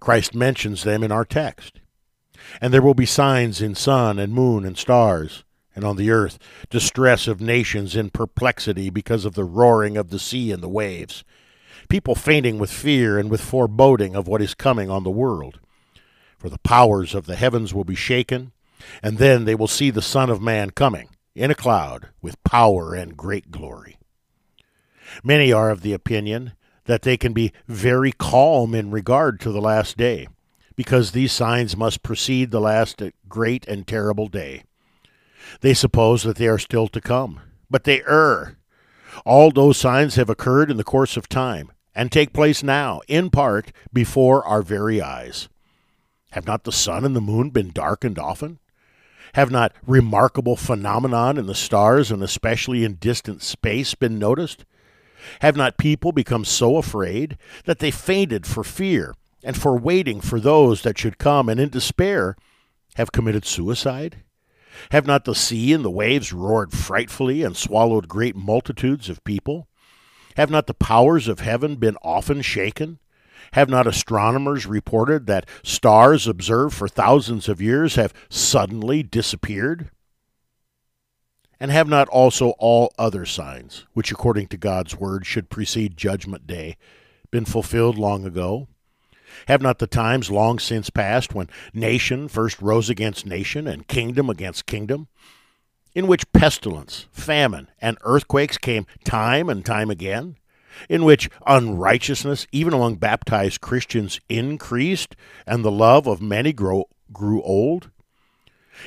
Christ 0.00 0.34
mentions 0.34 0.84
them 0.84 1.02
in 1.02 1.12
our 1.12 1.24
text. 1.24 1.80
And 2.60 2.72
there 2.72 2.82
will 2.82 2.94
be 2.94 3.06
signs 3.06 3.60
in 3.60 3.74
sun 3.74 4.18
and 4.18 4.32
moon 4.32 4.64
and 4.64 4.76
stars, 4.76 5.44
and 5.76 5.84
on 5.84 5.96
the 5.96 6.10
earth 6.10 6.38
distress 6.70 7.28
of 7.28 7.40
nations 7.40 7.94
in 7.94 8.10
perplexity 8.10 8.90
because 8.90 9.24
of 9.24 9.34
the 9.34 9.44
roaring 9.44 9.96
of 9.96 10.10
the 10.10 10.18
sea 10.18 10.50
and 10.50 10.62
the 10.62 10.68
waves, 10.68 11.22
people 11.88 12.16
fainting 12.16 12.58
with 12.58 12.72
fear 12.72 13.18
and 13.18 13.30
with 13.30 13.40
foreboding 13.40 14.16
of 14.16 14.26
what 14.26 14.42
is 14.42 14.54
coming 14.54 14.90
on 14.90 15.04
the 15.04 15.10
world. 15.10 15.60
For 16.38 16.48
the 16.48 16.58
powers 16.58 17.14
of 17.14 17.26
the 17.26 17.36
heavens 17.36 17.72
will 17.72 17.84
be 17.84 17.94
shaken, 17.94 18.52
and 19.02 19.18
then 19.18 19.44
they 19.44 19.54
will 19.54 19.68
see 19.68 19.90
the 19.90 20.02
Son 20.02 20.30
of 20.30 20.42
Man 20.42 20.70
coming 20.70 21.10
in 21.34 21.50
a 21.50 21.54
cloud 21.54 22.08
with 22.20 22.42
power 22.42 22.94
and 22.94 23.16
great 23.16 23.50
glory. 23.50 23.98
Many 25.22 25.52
are 25.52 25.70
of 25.70 25.82
the 25.82 25.92
opinion 25.92 26.52
that 26.86 27.02
they 27.02 27.16
can 27.16 27.32
be 27.32 27.52
very 27.68 28.12
calm 28.12 28.74
in 28.74 28.90
regard 28.90 29.40
to 29.40 29.52
the 29.52 29.60
last 29.60 29.96
day 29.96 30.28
because 30.76 31.12
these 31.12 31.32
signs 31.32 31.76
must 31.76 32.02
precede 32.02 32.50
the 32.50 32.60
last 32.60 33.02
great 33.28 33.66
and 33.66 33.86
terrible 33.86 34.28
day. 34.28 34.62
They 35.60 35.74
suppose 35.74 36.22
that 36.22 36.36
they 36.36 36.48
are 36.48 36.58
still 36.58 36.88
to 36.88 37.00
come, 37.00 37.40
but 37.70 37.84
they 37.84 38.02
err. 38.02 38.56
All 39.24 39.50
those 39.50 39.76
signs 39.76 40.16
have 40.16 40.28
occurred 40.28 40.70
in 40.70 40.76
the 40.76 40.84
course 40.84 41.16
of 41.16 41.28
time 41.28 41.72
and 41.94 42.12
take 42.12 42.32
place 42.32 42.62
now, 42.62 43.00
in 43.08 43.30
part, 43.30 43.72
before 43.92 44.44
our 44.44 44.62
very 44.62 45.00
eyes. 45.00 45.48
Have 46.30 46.46
not 46.46 46.64
the 46.64 46.72
sun 46.72 47.04
and 47.04 47.16
the 47.16 47.20
moon 47.20 47.50
been 47.50 47.70
darkened 47.70 48.18
often? 48.18 48.58
Have 49.34 49.50
not 49.50 49.72
remarkable 49.86 50.56
phenomenon 50.56 51.38
in 51.38 51.46
the 51.46 51.54
stars 51.54 52.10
and 52.10 52.22
especially 52.22 52.84
in 52.84 52.94
distant 52.96 53.42
space 53.42 53.94
been 53.94 54.18
noticed? 54.18 54.64
Have 55.40 55.56
not 55.56 55.78
people 55.78 56.12
become 56.12 56.44
so 56.44 56.76
afraid 56.76 57.38
that 57.64 57.78
they 57.78 57.90
fainted 57.90 58.46
for 58.46 58.62
fear 58.62 59.14
and 59.42 59.56
for 59.56 59.76
waiting 59.76 60.20
for 60.20 60.40
those 60.40 60.82
that 60.82 60.98
should 60.98 61.18
come, 61.18 61.48
and 61.48 61.58
in 61.60 61.68
despair 61.68 62.36
have 62.96 63.12
committed 63.12 63.44
suicide? 63.44 64.22
Have 64.90 65.06
not 65.06 65.24
the 65.24 65.34
sea 65.34 65.72
and 65.72 65.84
the 65.84 65.90
waves 65.90 66.32
roared 66.32 66.72
frightfully 66.72 67.42
and 67.42 67.56
swallowed 67.56 68.08
great 68.08 68.36
multitudes 68.36 69.08
of 69.08 69.24
people? 69.24 69.68
Have 70.36 70.50
not 70.50 70.66
the 70.66 70.74
powers 70.74 71.28
of 71.28 71.40
heaven 71.40 71.76
been 71.76 71.96
often 72.02 72.42
shaken? 72.42 72.98
Have 73.52 73.68
not 73.68 73.86
astronomers 73.86 74.66
reported 74.66 75.26
that 75.26 75.48
stars 75.62 76.26
observed 76.26 76.74
for 76.74 76.88
thousands 76.88 77.48
of 77.48 77.60
years 77.62 77.94
have 77.94 78.12
suddenly 78.28 79.02
disappeared? 79.02 79.90
And 81.58 81.70
have 81.70 81.88
not 81.88 82.08
also 82.08 82.50
all 82.58 82.92
other 82.98 83.24
signs, 83.24 83.86
which 83.94 84.12
according 84.12 84.48
to 84.48 84.58
God's 84.58 84.94
word 84.96 85.24
should 85.24 85.48
precede 85.48 85.96
Judgment 85.96 86.46
Day, 86.46 86.76
been 87.30 87.46
fulfilled 87.46 87.96
long 87.96 88.26
ago? 88.26 88.68
Have 89.48 89.62
not 89.62 89.78
the 89.78 89.86
times 89.86 90.30
long 90.30 90.58
since 90.58 90.90
passed 90.90 91.34
when 91.34 91.50
nation 91.72 92.28
first 92.28 92.60
rose 92.60 92.90
against 92.90 93.26
nation 93.26 93.66
and 93.66 93.86
kingdom 93.88 94.30
against 94.30 94.66
kingdom, 94.66 95.08
in 95.94 96.06
which 96.06 96.30
pestilence, 96.32 97.06
famine, 97.10 97.68
and 97.80 97.96
earthquakes 98.02 98.58
came 98.58 98.86
time 99.04 99.48
and 99.48 99.64
time 99.64 99.90
again, 99.90 100.36
in 100.88 101.04
which 101.04 101.30
unrighteousness, 101.46 102.46
even 102.52 102.74
among 102.74 102.96
baptized 102.96 103.60
Christians, 103.60 104.20
increased, 104.28 105.16
and 105.46 105.64
the 105.64 105.70
love 105.70 106.06
of 106.06 106.20
many 106.20 106.52
grow, 106.52 106.84
grew 107.12 107.42
old, 107.42 107.90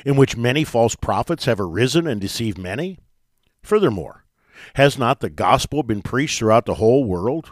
in 0.04 0.16
which 0.16 0.36
many 0.36 0.62
false 0.62 0.94
prophets 0.94 1.46
have 1.46 1.60
arisen 1.60 2.06
and 2.06 2.20
deceived 2.20 2.58
many? 2.58 2.98
Furthermore, 3.62 4.24
has 4.74 4.98
not 4.98 5.20
the 5.20 5.30
gospel 5.30 5.82
been 5.82 6.02
preached 6.02 6.38
throughout 6.38 6.66
the 6.66 6.74
whole 6.74 7.04
world? 7.04 7.50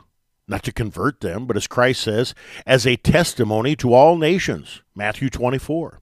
Not 0.48 0.62
to 0.64 0.72
convert 0.72 1.20
them, 1.20 1.46
but 1.46 1.56
as 1.56 1.66
Christ 1.66 2.02
says, 2.02 2.34
as 2.66 2.86
a 2.86 2.96
testimony 2.96 3.76
to 3.76 3.92
all 3.92 4.16
nations. 4.16 4.82
Matthew 4.94 5.30
24. 5.30 6.00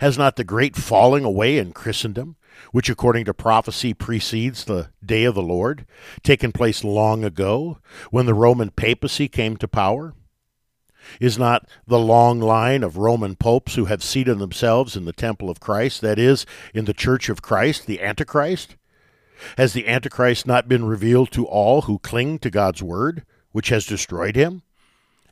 Has 0.00 0.16
not 0.16 0.36
the 0.36 0.44
great 0.44 0.76
falling 0.76 1.24
away 1.24 1.58
in 1.58 1.72
Christendom, 1.72 2.36
which 2.72 2.88
according 2.88 3.24
to 3.26 3.34
prophecy 3.34 3.92
precedes 3.94 4.64
the 4.64 4.90
day 5.04 5.24
of 5.24 5.34
the 5.34 5.42
Lord, 5.42 5.86
taken 6.22 6.52
place 6.52 6.82
long 6.82 7.24
ago, 7.24 7.78
when 8.10 8.26
the 8.26 8.34
Roman 8.34 8.70
papacy 8.70 9.28
came 9.28 9.56
to 9.58 9.68
power? 9.68 10.14
Is 11.20 11.38
not 11.38 11.68
the 11.86 11.98
long 11.98 12.40
line 12.40 12.82
of 12.82 12.96
Roman 12.98 13.34
popes 13.34 13.76
who 13.76 13.86
have 13.86 14.02
seated 14.02 14.38
themselves 14.38 14.96
in 14.96 15.04
the 15.04 15.12
temple 15.12 15.48
of 15.48 15.60
Christ, 15.60 16.00
that 16.02 16.18
is, 16.18 16.44
in 16.74 16.84
the 16.84 16.92
church 16.92 17.28
of 17.28 17.40
Christ, 17.40 17.86
the 17.86 18.00
Antichrist? 18.02 18.76
Has 19.56 19.72
the 19.72 19.86
Antichrist 19.86 20.46
not 20.46 20.68
been 20.68 20.84
revealed 20.84 21.30
to 21.32 21.46
all 21.46 21.82
who 21.82 21.98
cling 21.98 22.38
to 22.40 22.50
God's 22.50 22.82
word, 22.82 23.24
which 23.52 23.68
has 23.68 23.86
destroyed 23.86 24.36
him? 24.36 24.62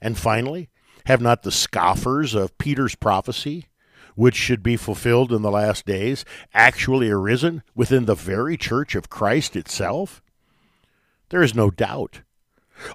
And 0.00 0.16
finally, 0.18 0.68
have 1.06 1.20
not 1.20 1.42
the 1.42 1.52
scoffers 1.52 2.34
of 2.34 2.58
Peter's 2.58 2.94
prophecy, 2.94 3.66
which 4.14 4.34
should 4.34 4.62
be 4.62 4.76
fulfilled 4.76 5.32
in 5.32 5.42
the 5.42 5.50
last 5.50 5.86
days, 5.86 6.24
actually 6.54 7.10
arisen 7.10 7.62
within 7.74 8.06
the 8.06 8.14
very 8.14 8.56
church 8.56 8.94
of 8.94 9.10
Christ 9.10 9.56
itself? 9.56 10.22
There 11.28 11.42
is 11.42 11.54
no 11.54 11.70
doubt. 11.70 12.22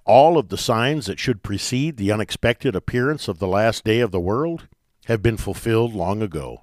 All 0.06 0.38
of 0.38 0.50
the 0.50 0.58
signs 0.58 1.08
that 1.08 1.20
should 1.20 1.44
precede 1.44 1.98
the 1.98 2.12
unexpected 2.12 2.76
appearance 2.76 3.28
of 3.28 3.40
the 3.40 3.48
last 3.48 3.84
day 3.84 4.00
of 4.00 4.12
the 4.12 4.20
world 4.20 4.68
have 5.06 5.22
been 5.22 5.38
fulfilled 5.38 5.94
long 5.94 6.22
ago. 6.22 6.62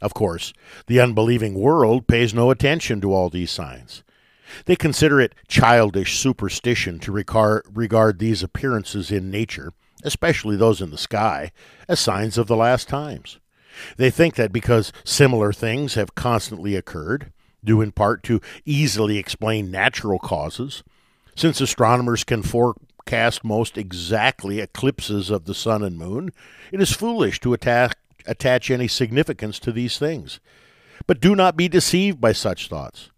Of 0.00 0.14
course, 0.14 0.52
the 0.86 1.00
unbelieving 1.00 1.54
world 1.54 2.06
pays 2.06 2.32
no 2.32 2.50
attention 2.50 3.00
to 3.00 3.12
all 3.12 3.28
these 3.28 3.50
signs. 3.50 4.02
They 4.64 4.76
consider 4.76 5.20
it 5.20 5.34
childish 5.46 6.18
superstition 6.18 6.98
to 7.00 7.12
regard, 7.12 8.18
these 8.18 8.42
appearances 8.42 9.10
in 9.10 9.30
nature, 9.30 9.72
especially 10.02 10.56
those 10.56 10.80
in 10.80 10.90
the 10.90 10.98
sky, 10.98 11.52
as 11.88 12.00
signs 12.00 12.38
of 12.38 12.46
the 12.46 12.56
last 12.56 12.88
times. 12.88 13.38
They 13.96 14.10
think 14.10 14.34
that 14.34 14.52
because 14.52 14.92
similar 15.04 15.52
things 15.52 15.94
have 15.94 16.14
constantly 16.14 16.74
occurred, 16.74 17.32
due 17.62 17.80
in 17.80 17.92
part 17.92 18.22
to 18.24 18.40
easily 18.64 19.18
explained 19.18 19.70
natural 19.70 20.18
causes, 20.18 20.82
since 21.36 21.60
astronomers 21.60 22.24
can 22.24 22.42
forecast 22.42 23.44
most 23.44 23.78
exactly 23.78 24.60
eclipses 24.60 25.30
of 25.30 25.44
the 25.44 25.54
sun 25.54 25.82
and 25.84 25.96
moon, 25.96 26.32
it 26.72 26.80
is 26.80 26.92
foolish 26.92 27.38
to 27.40 27.52
attack 27.52 27.96
attach 28.26 28.70
any 28.70 28.88
significance 28.88 29.58
to 29.60 29.72
these 29.72 29.98
things. 29.98 30.40
But 31.06 31.20
do 31.20 31.34
not 31.34 31.56
be 31.56 31.68
deceived 31.68 32.20
by 32.20 32.32
such 32.32 32.68
thoughts. 32.68 33.10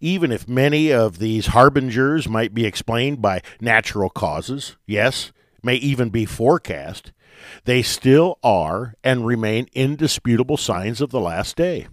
Even 0.00 0.32
if 0.32 0.48
many 0.48 0.92
of 0.92 1.18
these 1.18 1.48
harbingers 1.48 2.28
might 2.28 2.54
be 2.54 2.66
explained 2.66 3.20
by 3.20 3.42
natural 3.60 4.10
causes, 4.10 4.76
yes, 4.86 5.32
may 5.62 5.74
even 5.76 6.10
be 6.10 6.24
forecast, 6.24 7.12
they 7.64 7.82
still 7.82 8.38
are 8.42 8.94
and 9.02 9.26
remain 9.26 9.68
indisputable 9.72 10.56
signs 10.56 11.00
of 11.00 11.10
the 11.10 11.20
last 11.20 11.56
day. 11.56 11.88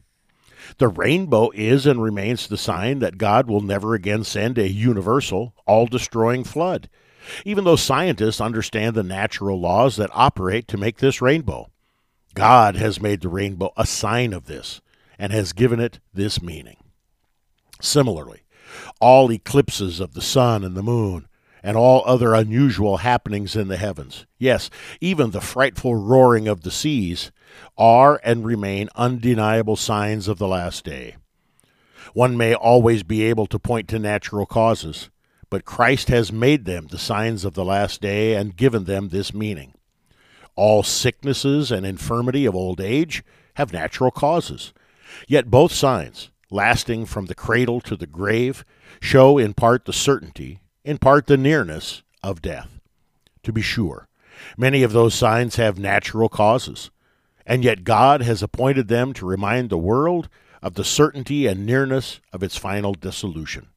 The 0.78 0.88
rainbow 0.88 1.50
is 1.54 1.86
and 1.86 2.02
remains 2.02 2.48
the 2.48 2.58
sign 2.58 3.00
that 3.00 3.18
God 3.18 3.50
will 3.50 3.62
never 3.62 3.96
again 3.96 4.24
send 4.24 4.58
a 4.58 4.70
universal, 4.70 5.54
all 5.66 5.88
destroying 5.88 6.44
flood, 6.44 6.90
even 7.46 7.64
though 7.64 7.76
scientists 7.76 8.40
understand 8.40 8.96
the 8.96 9.04
natural 9.04 9.60
laws 9.60 9.96
that 9.96 10.12
operate 10.14 10.68
to 10.70 10.78
make 10.78 10.98
this 10.98 11.22
rainbow. 11.22 11.70
God 12.40 12.78
has 12.78 13.02
made 13.02 13.20
the 13.20 13.28
rainbow 13.28 13.74
a 13.76 13.86
sign 13.86 14.32
of 14.32 14.46
this 14.46 14.80
and 15.18 15.34
has 15.34 15.52
given 15.52 15.82
it 15.82 16.00
this 16.14 16.42
meaning. 16.42 16.78
Similarly, 17.82 18.44
all 19.02 19.30
eclipses 19.30 20.00
of 20.00 20.14
the 20.14 20.22
sun 20.22 20.64
and 20.64 20.74
the 20.74 20.82
moon, 20.82 21.28
and 21.62 21.76
all 21.76 22.02
other 22.06 22.34
unusual 22.34 23.00
happenings 23.00 23.58
in 23.58 23.68
the 23.68 23.76
heavens, 23.76 24.26
yes, 24.38 24.70
even 25.02 25.32
the 25.32 25.42
frightful 25.42 25.96
roaring 25.96 26.48
of 26.48 26.62
the 26.62 26.72
seas, 26.72 27.34
are 27.78 28.22
and 28.24 28.46
remain 28.46 28.88
undeniable 28.96 29.76
signs 29.76 30.30
of 30.30 30.38
the 30.38 30.48
last 30.48 30.86
day. 30.86 31.18
One 32.14 32.38
may 32.38 32.54
always 32.54 33.04
be 33.04 33.24
able 33.24 33.48
to 33.48 33.60
point 33.60 33.90
to 33.90 34.00
natural 34.00 34.46
causes, 34.46 35.10
but 35.50 35.66
Christ 35.66 36.08
has 36.08 36.32
made 36.32 36.64
them 36.64 36.88
the 36.88 36.98
signs 36.98 37.44
of 37.44 37.54
the 37.54 37.66
last 37.66 38.00
day 38.00 38.36
and 38.36 38.56
given 38.56 38.86
them 38.86 39.10
this 39.10 39.34
meaning. 39.34 39.74
All 40.60 40.84
sicknesses 40.84 41.72
and 41.72 41.86
infirmity 41.86 42.46
of 42.46 42.54
old 42.54 42.82
age 42.82 43.24
have 43.54 43.72
natural 43.72 44.12
causes, 44.12 44.74
yet 45.26 45.50
both 45.50 45.72
signs, 45.72 46.32
lasting 46.52 47.06
from 47.06 47.28
the 47.28 47.34
cradle 47.34 47.80
to 47.80 47.96
the 47.96 48.06
grave, 48.06 48.66
show 49.00 49.38
in 49.38 49.54
part 49.54 49.86
the 49.86 49.94
certainty, 49.94 50.60
in 50.84 50.98
part 50.98 51.28
the 51.28 51.38
nearness 51.38 52.04
of 52.22 52.42
death. 52.42 52.82
To 53.44 53.54
be 53.54 53.62
sure, 53.62 54.10
many 54.58 54.84
of 54.84 54.92
those 54.92 55.16
signs 55.16 55.56
have 55.56 55.80
natural 55.80 56.28
causes, 56.28 56.92
and 57.46 57.64
yet 57.64 57.86
God 57.86 58.22
has 58.22 58.44
appointed 58.44 58.90
them 58.90 59.14
to 59.14 59.26
remind 59.26 59.70
the 59.70 59.78
world 59.78 60.28
of 60.62 60.74
the 60.74 60.84
certainty 60.84 61.48
and 61.48 61.66
nearness 61.66 62.20
of 62.34 62.44
its 62.44 62.58
final 62.58 62.94
dissolution. 62.94 63.68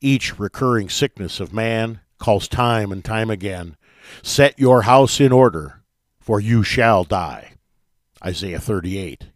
Each 0.00 0.38
recurring 0.38 0.88
sickness 0.88 1.40
of 1.40 1.52
man 1.52 1.98
calls 2.18 2.46
time 2.46 2.92
and 2.92 3.04
time 3.04 3.28
again, 3.28 3.76
Set 4.22 4.56
your 4.56 4.82
house 4.82 5.18
in 5.18 5.32
order, 5.32 5.82
for 6.26 6.40
you 6.40 6.64
shall 6.64 7.04
die. 7.04 7.52
Isaiah 8.24 8.58
38. 8.58 9.28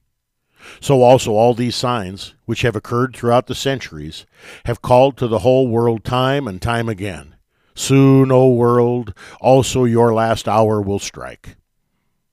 So 0.80 1.02
also 1.02 1.30
all 1.30 1.54
these 1.54 1.76
signs, 1.76 2.34
which 2.46 2.62
have 2.62 2.74
occurred 2.74 3.14
throughout 3.14 3.46
the 3.46 3.54
centuries, 3.54 4.26
have 4.64 4.82
called 4.82 5.16
to 5.18 5.28
the 5.28 5.38
whole 5.38 5.68
world 5.68 6.02
time 6.02 6.48
and 6.48 6.60
time 6.60 6.88
again. 6.88 7.36
Soon, 7.76 8.32
O 8.32 8.48
world, 8.48 9.14
also 9.40 9.84
your 9.84 10.12
last 10.12 10.48
hour 10.48 10.82
will 10.82 10.98
strike. 10.98 11.54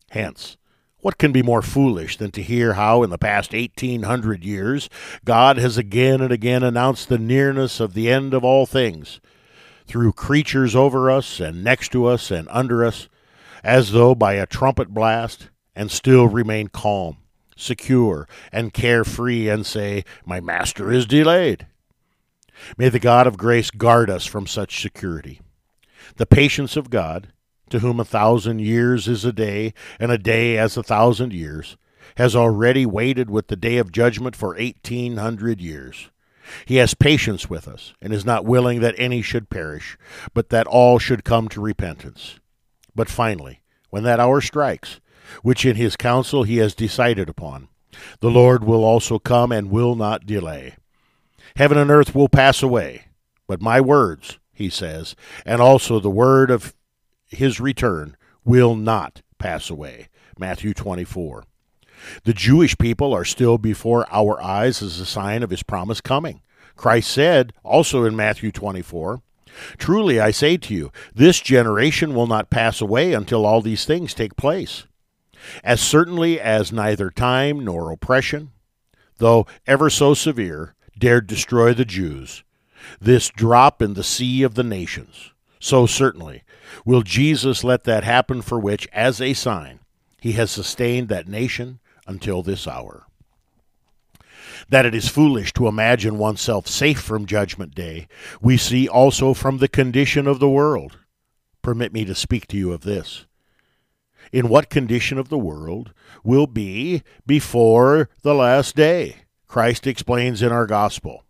Hence, 0.09 0.57
what 1.01 1.19
can 1.19 1.31
be 1.31 1.43
more 1.43 1.61
foolish 1.61 2.17
than 2.17 2.31
to 2.31 2.41
hear 2.41 2.73
how, 2.73 3.03
in 3.03 3.11
the 3.11 3.19
past 3.19 3.53
1800 3.53 4.43
years, 4.43 4.89
God 5.23 5.57
has 5.57 5.77
again 5.77 6.19
and 6.19 6.31
again 6.31 6.63
announced 6.63 7.09
the 7.09 7.19
nearness 7.19 7.79
of 7.79 7.93
the 7.93 8.09
end 8.09 8.33
of 8.33 8.43
all 8.43 8.65
things, 8.65 9.21
through 9.85 10.13
creatures 10.13 10.75
over 10.75 11.11
us 11.11 11.39
and 11.39 11.63
next 11.63 11.91
to 11.91 12.07
us 12.07 12.31
and 12.31 12.47
under 12.49 12.83
us, 12.83 13.07
as 13.63 13.91
though 13.91 14.15
by 14.15 14.33
a 14.33 14.45
trumpet 14.45 14.89
blast, 14.89 15.49
and 15.75 15.91
still 15.91 16.27
remain 16.27 16.67
calm 16.67 17.17
secure, 17.57 18.27
and 18.51 18.73
carefree, 18.73 19.49
and 19.49 19.65
say, 19.65 20.05
My 20.25 20.39
master 20.39 20.91
is 20.91 21.05
delayed. 21.05 21.67
May 22.77 22.89
the 22.89 22.99
God 22.99 23.27
of 23.27 23.37
grace 23.37 23.69
guard 23.69 24.09
us 24.09 24.25
from 24.25 24.47
such 24.47 24.81
security. 24.81 25.41
The 26.15 26.25
patience 26.25 26.77
of 26.77 26.89
God, 26.89 27.33
to 27.69 27.79
whom 27.79 27.99
a 27.99 28.05
thousand 28.05 28.59
years 28.59 29.07
is 29.07 29.25
a 29.25 29.33
day, 29.33 29.73
and 29.99 30.11
a 30.11 30.17
day 30.17 30.57
as 30.57 30.77
a 30.77 30.83
thousand 30.83 31.33
years, 31.33 31.77
has 32.15 32.35
already 32.35 32.85
waited 32.85 33.29
with 33.29 33.47
the 33.47 33.55
day 33.55 33.77
of 33.77 33.91
judgment 33.91 34.35
for 34.35 34.57
eighteen 34.57 35.17
hundred 35.17 35.59
years. 35.59 36.09
He 36.65 36.77
has 36.77 36.93
patience 36.93 37.49
with 37.49 37.67
us, 37.67 37.93
and 38.01 38.13
is 38.13 38.23
not 38.23 38.45
willing 38.45 38.79
that 38.79 38.95
any 38.97 39.21
should 39.21 39.49
perish, 39.49 39.97
but 40.33 40.49
that 40.49 40.65
all 40.65 40.97
should 40.97 41.25
come 41.25 41.49
to 41.49 41.59
repentance. 41.59 42.39
But 42.97 43.09
finally, 43.09 43.61
when 43.91 44.01
that 44.03 44.19
hour 44.19 44.41
strikes, 44.41 44.99
which 45.43 45.65
in 45.65 45.75
his 45.75 45.95
counsel 45.95 46.43
he 46.43 46.57
has 46.57 46.73
decided 46.73 47.29
upon. 47.29 47.69
The 48.21 48.31
Lord 48.31 48.63
will 48.63 48.83
also 48.83 49.19
come 49.19 49.51
and 49.51 49.69
will 49.69 49.95
not 49.95 50.25
delay. 50.25 50.75
Heaven 51.55 51.77
and 51.77 51.91
earth 51.91 52.15
will 52.15 52.27
pass 52.27 52.63
away, 52.63 53.05
but 53.47 53.61
my 53.61 53.79
words, 53.79 54.39
he 54.51 54.69
says, 54.69 55.15
and 55.45 55.61
also 55.61 55.99
the 55.99 56.09
word 56.09 56.49
of 56.49 56.73
his 57.27 57.59
return 57.59 58.17
will 58.43 58.75
not 58.75 59.21
pass 59.37 59.69
away. 59.69 60.07
Matthew 60.39 60.73
24. 60.73 61.43
The 62.23 62.33
Jewish 62.33 62.75
people 62.79 63.13
are 63.13 63.25
still 63.25 63.59
before 63.59 64.07
our 64.11 64.41
eyes 64.41 64.81
as 64.81 64.99
a 64.99 65.05
sign 65.05 65.43
of 65.43 65.51
his 65.51 65.61
promised 65.61 66.03
coming. 66.03 66.41
Christ 66.75 67.11
said, 67.11 67.53
also 67.63 68.05
in 68.05 68.15
Matthew 68.15 68.51
24, 68.51 69.21
Truly 69.77 70.19
I 70.19 70.31
say 70.31 70.57
to 70.57 70.73
you, 70.73 70.91
this 71.13 71.39
generation 71.39 72.13
will 72.13 72.27
not 72.27 72.49
pass 72.49 72.81
away 72.81 73.13
until 73.13 73.45
all 73.45 73.61
these 73.61 73.85
things 73.85 74.13
take 74.13 74.35
place. 74.35 74.85
As 75.63 75.79
certainly 75.79 76.39
as 76.39 76.71
neither 76.71 77.09
time 77.09 77.63
nor 77.63 77.91
oppression, 77.91 78.51
though 79.17 79.45
ever 79.65 79.89
so 79.89 80.13
severe, 80.13 80.75
dared 80.97 81.27
destroy 81.27 81.73
the 81.73 81.85
Jews, 81.85 82.43
this 82.99 83.29
drop 83.29 83.81
in 83.81 83.93
the 83.93 84.03
sea 84.03 84.43
of 84.43 84.55
the 84.55 84.63
nations, 84.63 85.31
so 85.59 85.85
certainly 85.85 86.43
will 86.85 87.01
Jesus 87.01 87.63
let 87.63 87.83
that 87.85 88.03
happen 88.03 88.41
for 88.41 88.59
which, 88.59 88.87
as 88.93 89.21
a 89.21 89.33
sign, 89.33 89.79
he 90.21 90.33
has 90.33 90.51
sustained 90.51 91.09
that 91.09 91.27
nation 91.27 91.79
until 92.05 92.41
this 92.41 92.67
hour. 92.67 93.06
That 94.69 94.85
it 94.85 94.95
is 94.95 95.07
foolish 95.07 95.53
to 95.53 95.67
imagine 95.67 96.17
oneself 96.17 96.67
safe 96.67 96.99
from 96.99 97.25
Judgment 97.25 97.75
Day, 97.75 98.07
we 98.41 98.57
see 98.57 98.87
also 98.87 99.33
from 99.33 99.57
the 99.57 99.67
condition 99.67 100.27
of 100.27 100.39
the 100.39 100.49
world. 100.49 100.97
Permit 101.61 101.93
me 101.93 102.05
to 102.05 102.15
speak 102.15 102.47
to 102.47 102.57
you 102.57 102.71
of 102.71 102.81
this 102.81 103.25
in 104.31 104.49
what 104.49 104.69
condition 104.69 105.17
of 105.17 105.29
the 105.29 105.37
world 105.37 105.93
will 106.23 106.47
be 106.47 107.03
before 107.25 108.09
the 108.21 108.33
last 108.35 108.75
day. 108.75 109.17
Christ 109.47 109.87
explains 109.87 110.41
in 110.41 110.51
our 110.51 110.67
gospel. 110.67 111.23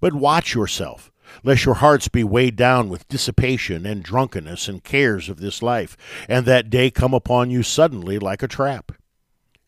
But 0.00 0.12
watch 0.12 0.54
yourself, 0.54 1.10
lest 1.42 1.64
your 1.64 1.76
hearts 1.76 2.08
be 2.08 2.24
weighed 2.24 2.56
down 2.56 2.88
with 2.88 3.08
dissipation 3.08 3.86
and 3.86 4.02
drunkenness 4.02 4.68
and 4.68 4.84
cares 4.84 5.28
of 5.28 5.40
this 5.40 5.62
life, 5.62 5.96
and 6.28 6.46
that 6.46 6.70
day 6.70 6.90
come 6.90 7.14
upon 7.14 7.50
you 7.50 7.62
suddenly 7.62 8.18
like 8.18 8.42
a 8.42 8.48
trap. 8.48 8.92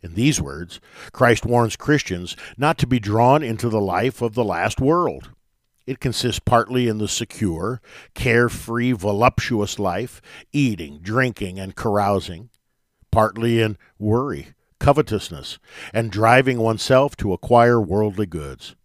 In 0.04 0.12
these 0.12 0.38
words, 0.38 0.80
Christ 1.12 1.46
warns 1.46 1.76
Christians 1.76 2.36
not 2.58 2.76
to 2.76 2.86
be 2.86 3.00
drawn 3.00 3.42
into 3.42 3.70
the 3.70 3.80
life 3.80 4.20
of 4.20 4.34
the 4.34 4.44
last 4.44 4.78
world. 4.78 5.30
It 5.86 5.98
consists 5.98 6.40
partly 6.40 6.88
in 6.88 6.98
the 6.98 7.08
secure, 7.08 7.80
carefree, 8.12 8.92
voluptuous 8.92 9.78
life, 9.78 10.20
eating, 10.52 10.98
drinking, 11.00 11.58
and 11.58 11.74
carousing, 11.74 12.50
partly 13.10 13.62
in 13.62 13.78
worry, 13.98 14.48
covetousness, 14.78 15.58
and 15.94 16.12
driving 16.12 16.58
oneself 16.58 17.16
to 17.16 17.32
acquire 17.32 17.80
worldly 17.80 18.26
goods. 18.26 18.76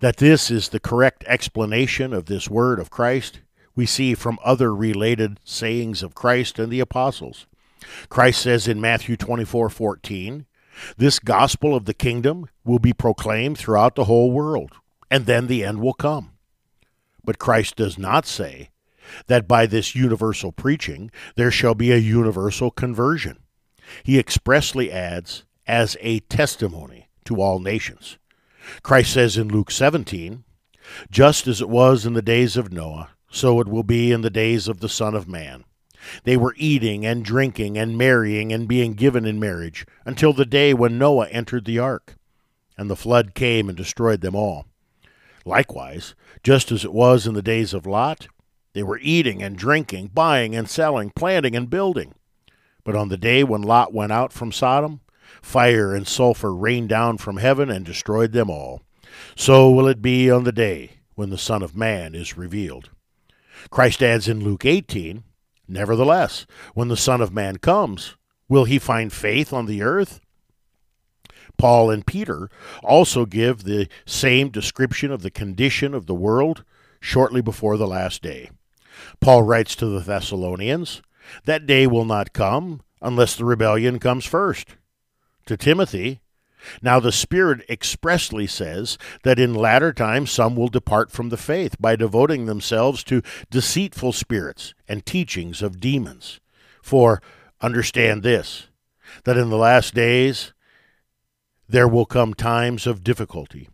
That 0.00 0.16
this 0.16 0.50
is 0.50 0.70
the 0.70 0.80
correct 0.80 1.22
explanation 1.26 2.14
of 2.14 2.24
this 2.24 2.48
word 2.48 2.80
of 2.80 2.88
Christ, 2.88 3.40
we 3.74 3.84
see 3.84 4.14
from 4.14 4.38
other 4.42 4.74
related 4.74 5.38
sayings 5.44 6.02
of 6.02 6.14
Christ 6.14 6.58
and 6.58 6.72
the 6.72 6.80
apostles. 6.80 7.46
Christ 8.08 8.42
says 8.42 8.68
in 8.68 8.80
Matthew 8.80 9.16
24:14, 9.16 10.46
"This 10.96 11.18
gospel 11.18 11.74
of 11.74 11.84
the 11.84 11.94
kingdom 11.94 12.48
will 12.64 12.78
be 12.78 12.92
proclaimed 12.92 13.58
throughout 13.58 13.94
the 13.94 14.04
whole 14.04 14.30
world." 14.30 14.72
and 15.10 15.26
then 15.26 15.46
the 15.46 15.64
end 15.64 15.80
will 15.80 15.94
come. 15.94 16.32
But 17.24 17.38
Christ 17.38 17.76
does 17.76 17.98
not 17.98 18.26
say 18.26 18.70
that 19.26 19.48
by 19.48 19.66
this 19.66 19.94
universal 19.94 20.52
preaching 20.52 21.10
there 21.36 21.50
shall 21.50 21.74
be 21.74 21.92
a 21.92 21.96
universal 21.96 22.70
conversion. 22.70 23.38
He 24.02 24.18
expressly 24.18 24.90
adds, 24.90 25.44
as 25.66 25.96
a 26.00 26.20
testimony 26.20 27.08
to 27.24 27.40
all 27.40 27.58
nations. 27.58 28.18
Christ 28.82 29.12
says 29.12 29.36
in 29.36 29.48
Luke 29.48 29.70
17, 29.70 30.44
Just 31.10 31.48
as 31.48 31.60
it 31.60 31.68
was 31.68 32.06
in 32.06 32.12
the 32.12 32.22
days 32.22 32.56
of 32.56 32.72
Noah, 32.72 33.10
so 33.30 33.60
it 33.60 33.66
will 33.66 33.82
be 33.82 34.12
in 34.12 34.20
the 34.20 34.30
days 34.30 34.68
of 34.68 34.78
the 34.78 34.88
Son 34.88 35.14
of 35.14 35.28
Man. 35.28 35.64
They 36.24 36.36
were 36.36 36.54
eating 36.56 37.04
and 37.04 37.24
drinking 37.24 37.76
and 37.78 37.96
marrying 37.96 38.52
and 38.52 38.68
being 38.68 38.94
given 38.94 39.24
in 39.24 39.40
marriage 39.40 39.86
until 40.04 40.32
the 40.32 40.46
day 40.46 40.74
when 40.74 40.98
Noah 40.98 41.28
entered 41.28 41.64
the 41.64 41.78
ark, 41.78 42.16
and 42.76 42.90
the 42.90 42.96
flood 42.96 43.34
came 43.34 43.68
and 43.68 43.76
destroyed 43.76 44.20
them 44.20 44.34
all. 44.34 44.66
Likewise, 45.44 46.14
just 46.42 46.72
as 46.72 46.84
it 46.84 46.92
was 46.92 47.26
in 47.26 47.34
the 47.34 47.42
days 47.42 47.72
of 47.72 47.86
Lot, 47.86 48.28
they 48.72 48.82
were 48.82 48.98
eating 49.00 49.42
and 49.42 49.56
drinking, 49.56 50.10
buying 50.12 50.54
and 50.54 50.68
selling, 50.68 51.10
planting 51.14 51.56
and 51.56 51.70
building. 51.70 52.14
But 52.84 52.96
on 52.96 53.08
the 53.08 53.16
day 53.16 53.42
when 53.44 53.62
Lot 53.62 53.92
went 53.92 54.12
out 54.12 54.32
from 54.32 54.52
Sodom, 54.52 55.00
fire 55.40 55.94
and 55.94 56.06
sulfur 56.06 56.54
rained 56.54 56.88
down 56.88 57.18
from 57.18 57.38
heaven 57.38 57.70
and 57.70 57.84
destroyed 57.84 58.32
them 58.32 58.50
all. 58.50 58.82
So 59.34 59.70
will 59.70 59.86
it 59.86 60.02
be 60.02 60.30
on 60.30 60.44
the 60.44 60.52
day 60.52 60.96
when 61.16 61.30
the 61.30 61.38
Son 61.38 61.62
of 61.62 61.74
Man 61.74 62.14
is 62.14 62.36
revealed. 62.36 62.90
Christ 63.70 64.02
adds 64.02 64.28
in 64.28 64.44
Luke 64.44 64.64
18, 64.64 65.24
Nevertheless, 65.68 66.46
when 66.74 66.88
the 66.88 66.96
Son 66.96 67.20
of 67.20 67.32
Man 67.32 67.56
comes, 67.58 68.16
will 68.48 68.64
he 68.64 68.78
find 68.78 69.12
faith 69.12 69.52
on 69.52 69.66
the 69.66 69.82
earth? 69.82 70.20
Paul 71.58 71.90
and 71.90 72.06
Peter 72.06 72.50
also 72.82 73.24
give 73.24 73.64
the 73.64 73.88
same 74.04 74.50
description 74.50 75.10
of 75.10 75.22
the 75.22 75.30
condition 75.30 75.94
of 75.94 76.06
the 76.06 76.14
world 76.14 76.64
shortly 77.00 77.40
before 77.40 77.76
the 77.76 77.86
last 77.86 78.22
day. 78.22 78.50
Paul 79.20 79.42
writes 79.42 79.74
to 79.76 79.86
the 79.86 80.00
Thessalonians, 80.00 81.02
That 81.44 81.66
day 81.66 81.86
will 81.86 82.04
not 82.04 82.32
come 82.32 82.82
unless 83.00 83.36
the 83.36 83.44
rebellion 83.44 83.98
comes 83.98 84.24
first. 84.24 84.76
To 85.46 85.56
Timothy, 85.56 86.20
now 86.82 87.00
the 87.00 87.12
Spirit 87.12 87.64
expressly 87.68 88.46
says 88.46 88.98
that 89.22 89.38
in 89.38 89.54
latter 89.54 89.92
times 89.92 90.30
some 90.30 90.56
will 90.56 90.68
depart 90.68 91.10
from 91.10 91.28
the 91.28 91.36
faith 91.36 91.76
by 91.80 91.96
devoting 91.96 92.46
themselves 92.46 93.04
to 93.04 93.22
deceitful 93.50 94.12
spirits 94.12 94.74
and 94.88 95.04
teachings 95.06 95.62
of 95.62 95.80
demons. 95.80 96.40
For 96.82 97.20
understand 97.60 98.22
this, 98.22 98.68
that 99.24 99.36
in 99.36 99.50
the 99.50 99.56
last 99.56 99.94
days 99.94 100.52
there 101.68 101.88
will 101.88 102.06
come 102.06 102.34
times 102.34 102.86
of 102.86 103.04
difficulty. 103.04 103.68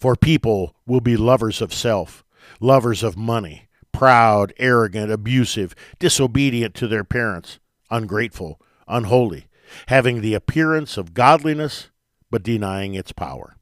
For 0.00 0.16
people 0.16 0.74
will 0.86 1.00
be 1.00 1.16
lovers 1.16 1.60
of 1.60 1.72
self, 1.72 2.24
lovers 2.60 3.02
of 3.02 3.16
money, 3.16 3.68
proud, 3.92 4.52
arrogant, 4.58 5.10
abusive, 5.10 5.74
disobedient 5.98 6.74
to 6.74 6.88
their 6.88 7.04
parents, 7.04 7.58
ungrateful, 7.90 8.60
unholy, 8.88 9.46
having 9.88 10.20
the 10.20 10.34
appearance 10.34 10.96
of 10.96 11.14
godliness, 11.14 11.90
but 12.30 12.42
denying 12.42 12.94
its 12.94 13.12
power. 13.12 13.56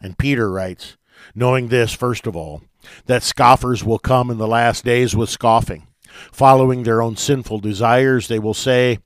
And 0.00 0.18
Peter 0.18 0.50
writes, 0.50 0.96
knowing 1.34 1.68
this, 1.68 1.92
first 1.92 2.26
of 2.26 2.34
all, 2.36 2.62
that 3.06 3.22
scoffers 3.22 3.84
will 3.84 3.98
come 3.98 4.30
in 4.30 4.38
the 4.38 4.46
last 4.46 4.84
days 4.84 5.14
with 5.14 5.30
scoffing. 5.30 5.86
Following 6.30 6.82
their 6.82 7.00
own 7.00 7.16
sinful 7.16 7.60
desires, 7.60 8.28
they 8.28 8.38
will 8.38 8.54
say, 8.54 8.98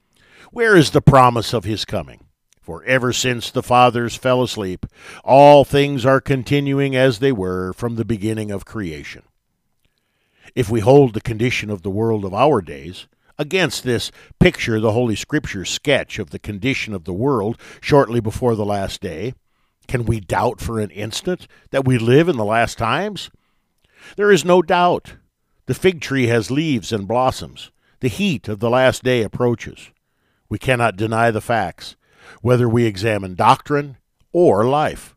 Where 0.50 0.76
is 0.76 0.90
the 0.90 1.02
promise 1.02 1.52
of 1.52 1.64
his 1.64 1.84
coming? 1.84 2.24
For 2.60 2.82
ever 2.84 3.12
since 3.12 3.50
the 3.50 3.62
fathers 3.62 4.16
fell 4.16 4.42
asleep, 4.42 4.86
all 5.22 5.64
things 5.64 6.04
are 6.04 6.20
continuing 6.20 6.96
as 6.96 7.20
they 7.20 7.30
were 7.30 7.72
from 7.72 7.94
the 7.94 8.04
beginning 8.04 8.50
of 8.50 8.64
creation. 8.64 9.22
If 10.56 10.68
we 10.68 10.80
hold 10.80 11.14
the 11.14 11.20
condition 11.20 11.70
of 11.70 11.82
the 11.82 11.90
world 11.90 12.24
of 12.24 12.34
our 12.34 12.60
days 12.60 13.06
against 13.38 13.84
this 13.84 14.10
picture 14.40 14.80
the 14.80 14.92
Holy 14.92 15.16
Scriptures 15.16 15.70
sketch 15.70 16.18
of 16.18 16.30
the 16.30 16.38
condition 16.38 16.94
of 16.94 17.04
the 17.04 17.12
world 17.12 17.58
shortly 17.80 18.20
before 18.20 18.54
the 18.54 18.64
last 18.64 19.00
day, 19.00 19.34
can 19.88 20.04
we 20.04 20.20
doubt 20.20 20.60
for 20.60 20.80
an 20.80 20.90
instant 20.90 21.46
that 21.70 21.84
we 21.84 21.98
live 21.98 22.28
in 22.28 22.36
the 22.36 22.44
last 22.44 22.78
times? 22.78 23.30
There 24.16 24.30
is 24.30 24.44
no 24.44 24.62
doubt. 24.62 25.14
The 25.66 25.74
fig 25.74 26.00
tree 26.00 26.26
has 26.26 26.50
leaves 26.50 26.92
and 26.92 27.08
blossoms. 27.08 27.70
The 28.00 28.08
heat 28.08 28.48
of 28.48 28.60
the 28.60 28.70
last 28.70 29.02
day 29.02 29.22
approaches. 29.22 29.90
We 30.48 30.58
cannot 30.58 30.96
deny 30.96 31.30
the 31.30 31.40
facts 31.40 31.96
whether 32.42 32.68
we 32.68 32.84
examine 32.84 33.34
doctrine 33.34 33.96
or 34.32 34.64
life. 34.64 35.14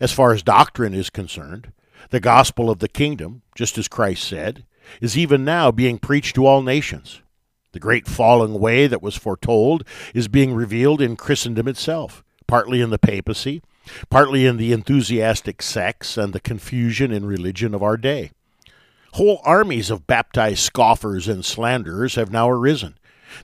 As 0.00 0.12
far 0.12 0.32
as 0.32 0.42
doctrine 0.42 0.94
is 0.94 1.10
concerned, 1.10 1.72
the 2.10 2.20
gospel 2.20 2.70
of 2.70 2.78
the 2.78 2.88
kingdom, 2.88 3.42
just 3.54 3.78
as 3.78 3.88
Christ 3.88 4.24
said, 4.24 4.64
is 5.00 5.16
even 5.16 5.44
now 5.44 5.70
being 5.70 5.98
preached 5.98 6.34
to 6.34 6.46
all 6.46 6.62
nations. 6.62 7.22
The 7.72 7.80
great 7.80 8.08
falling 8.08 8.54
away 8.54 8.86
that 8.86 9.02
was 9.02 9.16
foretold 9.16 9.84
is 10.14 10.28
being 10.28 10.54
revealed 10.54 11.00
in 11.00 11.16
Christendom 11.16 11.68
itself, 11.68 12.24
partly 12.46 12.80
in 12.80 12.90
the 12.90 12.98
papacy, 12.98 13.62
partly 14.08 14.46
in 14.46 14.56
the 14.56 14.72
enthusiastic 14.72 15.62
sects 15.62 16.16
and 16.16 16.32
the 16.32 16.40
confusion 16.40 17.12
in 17.12 17.26
religion 17.26 17.74
of 17.74 17.82
our 17.82 17.96
day. 17.96 18.32
Whole 19.14 19.40
armies 19.44 19.90
of 19.90 20.06
baptized 20.06 20.60
scoffers 20.60 21.28
and 21.28 21.44
slanderers 21.44 22.14
have 22.14 22.30
now 22.30 22.48
arisen, 22.48 22.96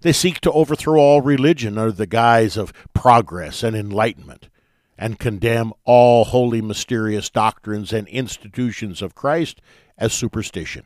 they 0.03 0.13
seek 0.13 0.41
to 0.41 0.53
overthrow 0.53 0.99
all 0.99 1.21
religion 1.21 1.79
under 1.79 1.93
the 1.93 2.07
guise 2.07 2.57
of 2.57 2.73
progress 2.93 3.63
and 3.63 3.77
enlightenment, 3.77 4.49
and 4.99 5.19
condemn 5.19 5.73
all 5.85 6.25
holy, 6.25 6.61
mysterious 6.61 7.31
doctrines 7.31 7.93
and 7.93 8.09
institutions 8.09 9.03
of 9.03 9.15
Christ 9.15 9.61
as 9.99 10.13
superstition. 10.13 10.85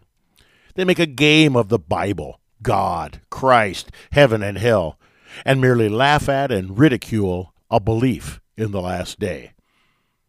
They 0.74 0.84
make 0.84 0.98
a 0.98 1.06
game 1.06 1.56
of 1.56 1.68
the 1.68 1.78
Bible, 1.78 2.40
God, 2.62 3.20
Christ, 3.30 3.90
heaven, 4.12 4.42
and 4.42 4.58
hell, 4.58 4.98
and 5.44 5.60
merely 5.60 5.88
laugh 5.88 6.28
at 6.28 6.50
and 6.50 6.78
ridicule 6.78 7.54
a 7.70 7.80
belief 7.80 8.40
in 8.56 8.72
the 8.72 8.80
last 8.80 9.18
day. 9.18 9.52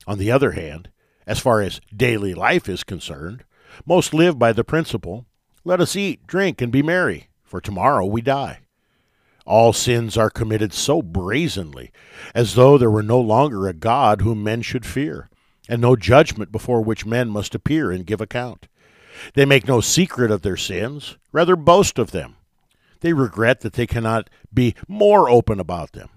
On 0.08 0.18
the 0.18 0.32
other 0.32 0.52
hand, 0.52 0.90
as 1.28 1.40
far 1.40 1.62
as 1.62 1.82
daily 1.96 2.34
life 2.34 2.68
is 2.68 2.84
concerned, 2.84 3.44
most 3.86 4.14
live 4.14 4.38
by 4.38 4.52
the 4.52 4.64
principle 4.64 5.26
let 5.64 5.80
us 5.80 5.96
eat, 5.96 6.26
drink, 6.26 6.60
and 6.60 6.72
be 6.72 6.82
merry, 6.82 7.30
for 7.44 7.62
tomorrow 7.62 8.06
we 8.06 8.22
die. 8.22 8.62
All 9.46 9.74
sins 9.74 10.18
are 10.18 10.30
committed 10.30 10.74
so 10.74 11.02
brazenly, 11.02 11.92
as 12.34 12.56
though 12.56 12.78
there 12.78 12.90
were 12.90 13.04
no 13.04 13.20
longer 13.20 13.68
a 13.68 13.74
God 13.74 14.22
whom 14.22 14.44
men 14.44 14.64
should 14.64 14.86
fear, 14.86 15.30
and 15.70 15.80
no 15.80 15.96
judgment 15.96 16.52
before 16.52 16.82
which 16.82 17.06
men 17.06 17.30
must 17.30 17.54
appear 17.54 17.92
and 17.92 18.06
give 18.06 18.22
account. 18.22 18.68
They 19.34 19.46
make 19.46 19.68
no 19.68 19.82
secret 19.82 20.32
of 20.32 20.42
their 20.42 20.58
sins, 20.58 21.18
rather 21.32 21.56
boast 21.56 22.00
of 22.00 22.12
them. 22.12 22.36
They 23.02 23.14
regret 23.14 23.62
that 23.62 23.74
they 23.74 23.88
cannot 23.88 24.30
be 24.54 24.76
more 24.88 25.30
open 25.30 25.60
about 25.60 25.94
them. 25.94 26.10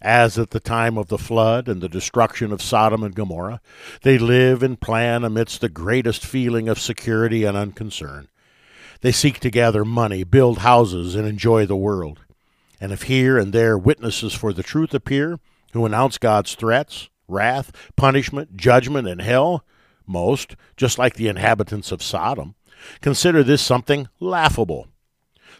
As 0.00 0.36
at 0.38 0.50
the 0.50 0.60
time 0.60 0.98
of 0.98 1.08
the 1.08 1.18
flood 1.18 1.68
and 1.68 1.80
the 1.80 1.88
destruction 1.88 2.52
of 2.52 2.60
Sodom 2.60 3.04
and 3.04 3.14
Gomorrah, 3.14 3.60
they 4.02 4.18
live 4.18 4.62
and 4.62 4.80
plan 4.80 5.22
amidst 5.24 5.60
the 5.60 5.68
greatest 5.68 6.24
feeling 6.24 6.68
of 6.68 6.80
security 6.80 7.44
and 7.44 7.56
unconcern. 7.56 8.28
They 9.00 9.12
seek 9.12 9.38
to 9.40 9.50
gather 9.50 9.84
money, 9.84 10.24
build 10.24 10.58
houses, 10.58 11.14
and 11.14 11.28
enjoy 11.28 11.66
the 11.66 11.76
world. 11.76 12.20
And 12.80 12.92
if 12.92 13.02
here 13.04 13.38
and 13.38 13.52
there 13.52 13.78
witnesses 13.78 14.34
for 14.34 14.52
the 14.52 14.64
truth 14.64 14.92
appear, 14.92 15.38
who 15.72 15.86
announce 15.86 16.18
God's 16.18 16.54
threats, 16.56 17.08
wrath, 17.28 17.70
punishment, 17.96 18.56
judgment, 18.56 19.06
and 19.06 19.22
hell, 19.22 19.64
most, 20.06 20.56
just 20.76 20.98
like 20.98 21.14
the 21.14 21.28
inhabitants 21.28 21.92
of 21.92 22.02
Sodom, 22.02 22.54
consider 23.00 23.42
this 23.42 23.62
something 23.62 24.08
laughable. 24.20 24.88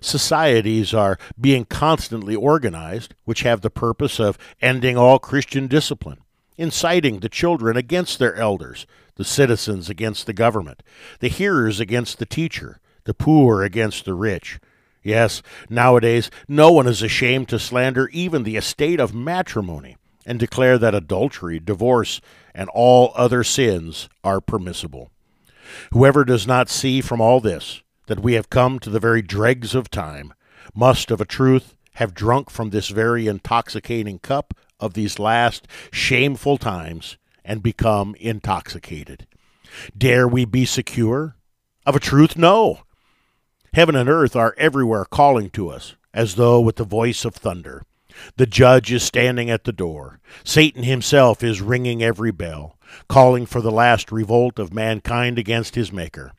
Societies 0.00 0.92
are 0.92 1.18
being 1.40 1.64
constantly 1.64 2.34
organized, 2.34 3.14
which 3.24 3.42
have 3.42 3.60
the 3.60 3.70
purpose 3.70 4.18
of 4.18 4.38
ending 4.60 4.96
all 4.96 5.18
Christian 5.18 5.68
discipline, 5.68 6.18
inciting 6.56 7.20
the 7.20 7.28
children 7.28 7.76
against 7.76 8.18
their 8.18 8.34
elders, 8.34 8.86
the 9.14 9.24
citizens 9.24 9.88
against 9.88 10.26
the 10.26 10.32
government, 10.32 10.82
the 11.20 11.28
hearers 11.28 11.78
against 11.78 12.18
the 12.18 12.26
teacher, 12.26 12.80
the 13.04 13.14
poor 13.14 13.62
against 13.62 14.04
the 14.04 14.14
rich, 14.14 14.58
Yes, 15.02 15.42
nowadays 15.68 16.30
no 16.46 16.70
one 16.70 16.86
is 16.86 17.02
ashamed 17.02 17.48
to 17.48 17.58
slander 17.58 18.08
even 18.08 18.44
the 18.44 18.56
estate 18.56 19.00
of 19.00 19.14
matrimony 19.14 19.96
and 20.24 20.38
declare 20.38 20.78
that 20.78 20.94
adultery, 20.94 21.58
divorce, 21.58 22.20
and 22.54 22.68
all 22.72 23.12
other 23.14 23.44
sins 23.44 24.08
are 24.22 24.40
permissible. 24.40 25.10
Whoever 25.92 26.24
does 26.24 26.46
not 26.46 26.68
see 26.68 27.00
from 27.00 27.20
all 27.20 27.40
this 27.40 27.82
that 28.06 28.20
we 28.20 28.34
have 28.34 28.50
come 28.50 28.78
to 28.80 28.90
the 28.90 29.00
very 29.00 29.22
dregs 29.22 29.74
of 29.74 29.90
time 29.90 30.34
must 30.74 31.10
of 31.10 31.20
a 31.20 31.24
truth 31.24 31.76
have 31.94 32.14
drunk 32.14 32.50
from 32.50 32.70
this 32.70 32.88
very 32.88 33.26
intoxicating 33.26 34.18
cup 34.18 34.54
of 34.80 34.94
these 34.94 35.18
last 35.18 35.66
shameful 35.90 36.58
times 36.58 37.16
and 37.44 37.62
become 37.62 38.14
intoxicated. 38.18 39.26
Dare 39.96 40.28
we 40.28 40.44
be 40.44 40.64
secure? 40.64 41.36
Of 41.86 41.96
a 41.96 42.00
truth, 42.00 42.36
no. 42.36 42.80
Heaven 43.72 43.96
and 43.96 44.08
earth 44.08 44.36
are 44.36 44.54
everywhere 44.58 45.04
calling 45.04 45.50
to 45.50 45.68
us, 45.68 45.96
as 46.12 46.34
though 46.34 46.60
with 46.60 46.76
the 46.76 46.84
voice 46.84 47.24
of 47.24 47.34
thunder. 47.34 47.82
The 48.36 48.46
judge 48.46 48.92
is 48.92 49.02
standing 49.02 49.50
at 49.50 49.64
the 49.64 49.72
door. 49.72 50.20
Satan 50.44 50.82
himself 50.82 51.42
is 51.42 51.60
ringing 51.60 52.02
every 52.02 52.30
bell, 52.30 52.78
calling 53.08 53.46
for 53.46 53.60
the 53.60 53.70
last 53.70 54.12
revolt 54.12 54.58
of 54.58 54.74
mankind 54.74 55.38
against 55.38 55.74
his 55.74 55.92
Maker. 55.92 56.32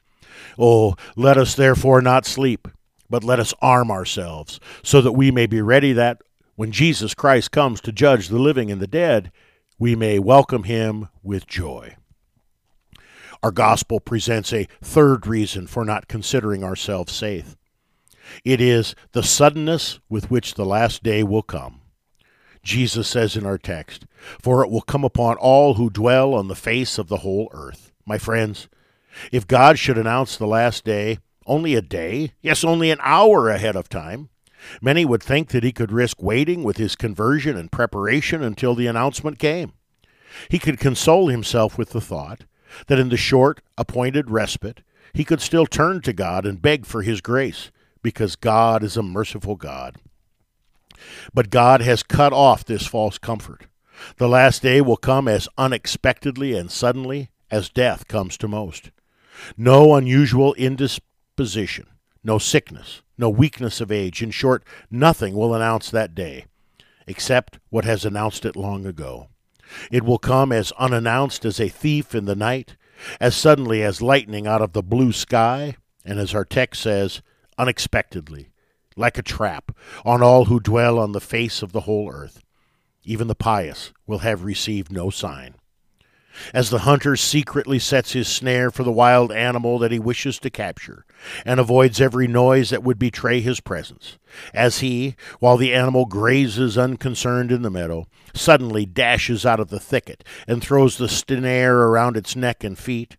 Oh, 0.58 0.96
let 1.16 1.38
us 1.38 1.56
therefore 1.56 2.02
not 2.02 2.26
sleep, 2.26 2.68
but 3.10 3.24
let 3.24 3.40
us 3.40 3.54
arm 3.62 3.92
ourselves, 3.92 4.60
so 4.84 5.02
that 5.02 5.14
we 5.14 5.32
may 5.32 5.46
be 5.46 5.62
ready 5.62 5.94
that, 5.94 6.22
when 6.56 6.72
Jesus 6.72 7.14
Christ 7.14 7.52
comes 7.52 7.82
to 7.82 7.92
judge 7.92 8.28
the 8.28 8.40
living 8.40 8.72
and 8.72 8.82
the 8.82 8.88
dead, 8.88 9.32
we 9.80 9.96
may 9.96 10.20
welcome 10.20 10.64
him 10.64 11.10
with 11.24 11.48
joy. 11.48 11.96
Our 13.42 13.52
gospel 13.52 14.00
presents 14.00 14.54
a 14.54 14.68
third 14.82 15.28
reason 15.28 15.68
for 15.68 15.84
not 15.84 16.08
considering 16.08 16.64
ourselves 16.64 17.12
safe. 17.12 17.58
It 18.44 18.62
is 18.62 18.96
the 19.12 19.24
suddenness 19.24 20.00
with 20.10 20.32
which 20.32 20.54
the 20.54 20.66
last 20.66 21.04
day 21.04 21.24
will 21.24 21.42
come. 21.42 21.82
Jesus 22.64 23.08
says 23.08 23.36
in 23.36 23.46
our 23.46 23.58
text, 23.58 24.06
For 24.42 24.64
it 24.64 24.72
will 24.72 24.82
come 24.82 25.04
upon 25.04 25.36
all 25.36 25.74
who 25.74 25.90
dwell 25.90 26.34
on 26.34 26.48
the 26.48 26.56
face 26.56 26.98
of 26.98 27.08
the 27.08 27.18
whole 27.18 27.50
earth. 27.52 27.92
My 28.06 28.18
friends, 28.18 28.70
if 29.32 29.48
God 29.48 29.78
should 29.78 29.98
announce 29.98 30.38
the 30.38 30.48
last 30.48 30.86
day 30.86 31.20
only 31.46 31.76
a 31.76 31.82
day, 31.82 32.32
yes, 32.42 32.64
only 32.64 32.90
an 32.90 33.00
hour 33.02 33.50
ahead 33.50 33.76
of 33.76 33.90
time, 33.90 34.30
many 34.82 35.04
would 35.04 35.22
think 35.22 35.50
that 35.50 35.64
he 35.64 35.74
could 35.74 35.92
risk 35.92 36.24
waiting 36.24 36.64
with 36.64 36.78
his 36.78 36.96
conversion 36.96 37.58
and 37.58 37.72
preparation 37.72 38.42
until 38.42 38.76
the 38.76 38.88
announcement 38.88 39.40
came. 39.40 39.74
He 40.50 40.58
could 40.58 40.80
console 40.80 41.28
himself 41.28 41.78
with 41.78 41.90
the 41.90 42.02
thought 42.02 42.46
that 42.88 42.98
in 43.00 43.10
the 43.10 43.18
short 43.18 43.62
appointed 43.78 44.32
respite 44.32 44.82
he 45.14 45.24
could 45.24 45.42
still 45.42 45.68
turn 45.68 46.02
to 46.02 46.14
God 46.14 46.46
and 46.46 46.62
beg 46.62 46.86
for 46.86 47.04
his 47.04 47.22
grace, 47.22 47.72
because 48.04 48.36
God 48.36 48.84
is 48.84 48.96
a 48.96 49.02
merciful 49.02 49.56
God. 49.56 49.98
But 51.34 51.50
God 51.50 51.82
has 51.82 52.04
cut 52.04 52.34
off 52.34 52.64
this 52.64 52.86
false 52.86 53.18
comfort. 53.18 53.66
The 54.18 54.28
last 54.28 54.62
day 54.62 54.82
will 54.82 54.98
come 54.98 55.28
as 55.28 55.48
unexpectedly 55.58 56.56
and 56.56 56.70
suddenly 56.70 57.30
as 57.50 57.70
death 57.70 58.08
comes 58.08 58.38
to 58.38 58.48
most. 58.48 58.92
No 59.58 59.96
unusual 59.96 60.54
indisposition, 60.56 61.88
no 62.24 62.38
sickness, 62.38 63.02
no 63.18 63.30
weakness 63.30 63.82
of 63.82 63.92
age, 63.92 64.22
in 64.22 64.32
short, 64.32 64.64
nothing 64.90 65.36
will 65.36 65.54
announce 65.54 65.90
that 65.90 66.16
day, 66.16 66.46
except 67.08 67.60
what 67.70 67.86
has 67.86 68.06
announced 68.06 68.46
it 68.46 68.56
long 68.56 68.86
ago. 68.86 69.28
It 69.92 70.04
will 70.04 70.20
come 70.20 70.52
as 70.52 70.72
unannounced 70.74 71.46
as 71.46 71.60
a 71.60 71.70
thief 71.70 72.14
in 72.14 72.26
the 72.26 72.36
night, 72.36 72.76
as 73.20 73.36
suddenly 73.36 73.84
as 73.84 74.02
lightning 74.02 74.48
out 74.48 74.62
of 74.62 74.74
the 74.74 74.84
blue 74.84 75.12
sky, 75.12 75.76
and 76.06 76.20
as 76.20 76.34
our 76.34 76.46
text 76.46 76.82
says, 76.82 77.22
unexpectedly, 77.58 78.50
like 78.96 79.18
a 79.18 79.24
trap, 79.24 79.72
on 80.06 80.22
all 80.22 80.46
who 80.46 80.60
dwell 80.60 81.00
on 81.00 81.12
the 81.12 81.22
face 81.22 81.62
of 81.62 81.72
the 81.72 81.82
whole 81.82 82.12
earth. 82.12 82.42
Even 83.04 83.28
the 83.28 83.36
pious 83.36 83.92
will 84.08 84.20
have 84.20 84.44
received 84.44 84.92
no 84.92 85.10
sign. 85.10 85.56
As 86.54 86.70
the 86.70 86.80
hunter 86.80 87.16
secretly 87.16 87.78
sets 87.78 88.14
his 88.14 88.28
snare 88.28 88.72
for 88.72 88.84
the 88.84 88.92
wild 88.92 89.32
animal 89.32 89.78
that 89.80 89.92
he 89.92 90.00
wishes 90.00 90.40
to 90.40 90.50
capture, 90.50 91.06
and 91.46 91.60
avoids 91.60 92.02
every 92.02 92.28
noise 92.28 92.72
that 92.72 92.84
would 92.84 92.98
betray 92.98 93.40
his 93.40 93.60
presence, 93.60 94.18
as 94.54 94.80
he, 94.80 95.16
while 95.40 95.58
the 95.58 95.74
animal 95.74 96.06
grazes 96.06 96.78
unconcerned 96.78 97.52
in 97.52 97.62
the 97.62 97.70
meadow, 97.70 98.08
suddenly 98.34 98.86
dashes 98.86 99.46
out 99.46 99.60
of 99.60 99.70
the 99.70 99.80
thicket 99.80 100.24
and 100.48 100.64
throws 100.64 100.98
the 100.98 101.10
snare 101.10 101.82
around 101.82 102.18
its 102.18 102.36
neck 102.36 102.64
and 102.64 102.80
feet, 102.80 103.16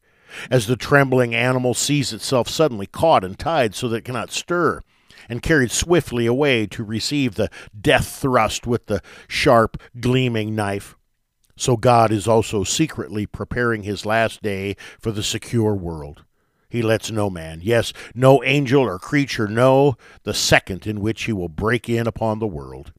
as 0.50 0.66
the 0.66 0.76
trembling 0.76 1.34
animal 1.34 1.74
sees 1.74 2.12
itself 2.12 2.48
suddenly 2.48 2.86
caught 2.86 3.24
and 3.24 3.38
tied 3.38 3.74
so 3.74 3.88
that 3.88 3.98
it 3.98 4.04
cannot 4.04 4.30
stir, 4.30 4.80
and 5.28 5.42
carried 5.42 5.70
swiftly 5.70 6.26
away 6.26 6.66
to 6.66 6.84
receive 6.84 7.34
the 7.34 7.50
death 7.78 8.06
thrust 8.20 8.66
with 8.66 8.86
the 8.86 9.02
sharp, 9.28 9.80
gleaming 10.00 10.54
knife. 10.54 10.96
So 11.56 11.76
God 11.76 12.10
is 12.10 12.26
also 12.26 12.64
secretly 12.64 13.26
preparing 13.26 13.84
his 13.84 14.04
last 14.04 14.42
day 14.42 14.76
for 14.98 15.12
the 15.12 15.22
secure 15.22 15.74
world. 15.74 16.24
He 16.68 16.82
lets 16.82 17.12
no 17.12 17.30
man, 17.30 17.60
yes, 17.62 17.92
no 18.14 18.42
angel 18.42 18.82
or 18.82 18.98
creature 18.98 19.46
know 19.46 19.94
the 20.24 20.34
second 20.34 20.86
in 20.86 21.00
which 21.00 21.24
he 21.24 21.32
will 21.32 21.48
break 21.48 21.88
in 21.88 22.08
upon 22.08 22.40
the 22.40 22.48
world. 22.48 22.92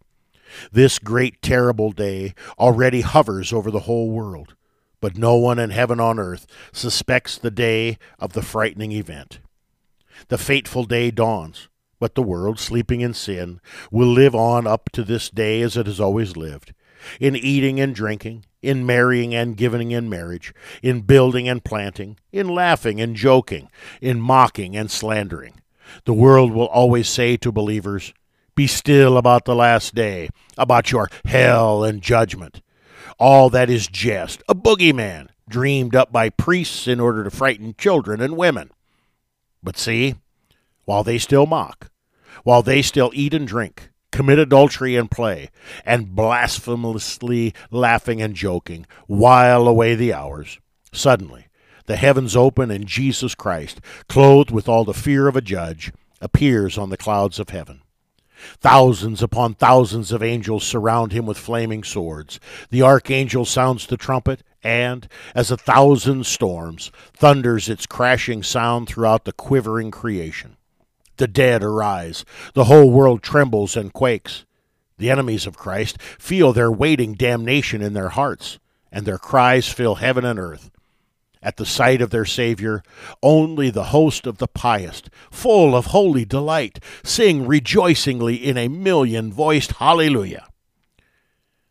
This 0.72 1.00
great 1.00 1.42
terrible 1.42 1.92
day 1.92 2.34
already 2.58 3.02
hovers 3.02 3.52
over 3.52 3.70
the 3.70 3.82
whole 3.82 4.12
world, 4.12 4.56
but 5.02 5.18
no 5.18 5.36
one 5.36 5.60
in 5.60 5.70
heaven 5.70 6.00
on 6.00 6.20
earth 6.20 6.48
suspects 6.72 7.38
the 7.38 7.52
day 7.52 7.98
of 8.20 8.34
the 8.34 8.42
frightening 8.42 8.92
event. 8.92 9.40
The 10.30 10.38
fateful 10.38 10.86
day 10.86 11.12
dawns, 11.12 11.70
but 12.00 12.16
the 12.16 12.24
world, 12.24 12.60
sleeping 12.60 13.02
in 13.02 13.14
sin, 13.14 13.60
will 13.92 14.08
live 14.08 14.36
on 14.36 14.68
up 14.68 14.90
to 14.94 15.04
this 15.04 15.30
day 15.30 15.62
as 15.62 15.78
it 15.78 15.86
has 15.86 16.00
always 16.00 16.38
lived 16.38 16.74
in 17.20 17.36
eating 17.36 17.80
and 17.80 17.94
drinking, 17.94 18.46
in 18.62 18.86
marrying 18.86 19.34
and 19.34 19.58
giving 19.58 19.92
in 19.92 20.10
marriage, 20.10 20.54
in 20.82 21.02
building 21.02 21.48
and 21.48 21.64
planting, 21.64 22.18
in 22.32 22.48
laughing 22.48 23.00
and 23.00 23.16
joking, 23.16 23.70
in 24.02 24.20
mocking 24.20 24.76
and 24.76 24.90
slandering. 24.90 25.62
The 26.06 26.14
world 26.14 26.52
will 26.52 26.68
always 26.68 27.08
say 27.08 27.38
to 27.38 27.52
believers, 27.52 28.14
Be 28.56 28.68
still 28.68 29.18
about 29.18 29.46
the 29.46 29.56
last 29.56 29.94
day, 29.94 30.30
about 30.58 30.92
your 30.92 31.10
hell 31.26 31.84
and 31.84 32.02
judgment. 32.02 32.62
All 33.18 33.50
that 33.50 33.70
is 33.70 33.88
jest, 33.88 34.44
a 34.50 34.56
boogeyman, 34.56 35.30
dreamed 35.48 35.96
up 35.96 36.12
by 36.12 36.30
priests 36.30 36.88
in 36.88 37.00
order 37.00 37.24
to 37.24 37.32
frighten 37.32 37.74
children 37.78 38.20
and 38.20 38.36
women. 38.36 38.72
But 39.64 39.78
see, 39.78 40.16
while 40.84 41.04
they 41.04 41.18
still 41.18 41.46
mock, 41.46 41.90
while 42.44 42.62
they 42.62 42.82
still 42.82 43.12
eat 43.14 43.34
and 43.34 43.48
drink, 43.48 43.90
commit 44.12 44.38
adultery 44.38 44.96
and 44.96 45.10
play, 45.10 45.50
and 45.86 46.16
blasphemously 46.16 47.54
laughing 47.72 48.22
and 48.22 48.36
joking, 48.36 48.86
while 49.08 49.68
away 49.68 49.96
the 49.96 50.14
hours. 50.14 50.60
Suddenly, 50.92 51.48
the 51.86 51.96
heavens 51.96 52.36
open, 52.36 52.70
and 52.70 52.86
Jesus 52.86 53.34
Christ, 53.34 53.80
clothed 54.10 54.52
with 54.52 54.68
all 54.68 54.84
the 54.84 54.94
fear 54.94 55.28
of 55.28 55.36
a 55.36 55.42
judge, 55.42 55.92
appears 56.22 56.78
on 56.78 56.90
the 56.90 56.98
clouds 56.98 57.40
of 57.40 57.50
heaven. 57.50 57.82
Thousands 58.60 59.22
upon 59.22 59.56
thousands 59.56 60.12
of 60.12 60.24
angels 60.24 60.64
surround 60.64 61.12
him 61.12 61.26
with 61.26 61.38
flaming 61.38 61.84
swords. 61.84 62.40
The 62.70 62.82
archangel 62.82 63.46
sounds 63.46 63.88
the 63.88 63.98
trumpet, 63.98 64.44
and, 64.64 65.08
as 65.34 65.52
a 65.52 65.58
thousand 65.58 66.26
storms, 66.26 66.92
thunders 67.14 67.70
its 67.70 67.86
crashing 67.86 68.44
sound 68.44 68.88
throughout 68.88 69.26
the 69.26 69.34
quivering 69.34 69.92
creation. 69.92 70.58
The 71.18 71.28
dead 71.28 71.64
arise. 71.64 72.26
The 72.54 72.66
whole 72.66 72.92
world 72.92 73.24
trembles 73.24 73.78
and 73.78 73.94
quakes. 73.94 74.46
The 74.98 75.10
enemies 75.10 75.46
of 75.46 75.58
Christ 75.58 76.02
feel 76.02 76.52
their 76.52 76.72
waiting 76.72 77.14
damnation 77.14 77.82
in 77.82 77.94
their 77.94 78.10
hearts, 78.10 78.60
and 78.92 79.06
their 79.06 79.18
cries 79.18 79.68
fill 79.68 79.96
heaven 79.96 80.26
and 80.26 80.40
earth. 80.40 80.72
At 81.46 81.58
the 81.58 81.66
sight 81.66 82.02
of 82.02 82.10
their 82.10 82.26
Savior, 82.26 82.82
only 83.22 83.70
the 83.70 83.86
host 83.86 84.26
of 84.26 84.40
the 84.40 84.48
pious, 84.48 85.04
full 85.30 85.76
of 85.76 85.86
holy 85.86 86.26
delight, 86.26 86.80
sing 87.04 87.46
rejoicingly 87.46 88.36
in 88.36 88.58
a 88.58 88.68
million 88.68 89.32
voiced 89.32 89.74
Hallelujah. 89.74 90.48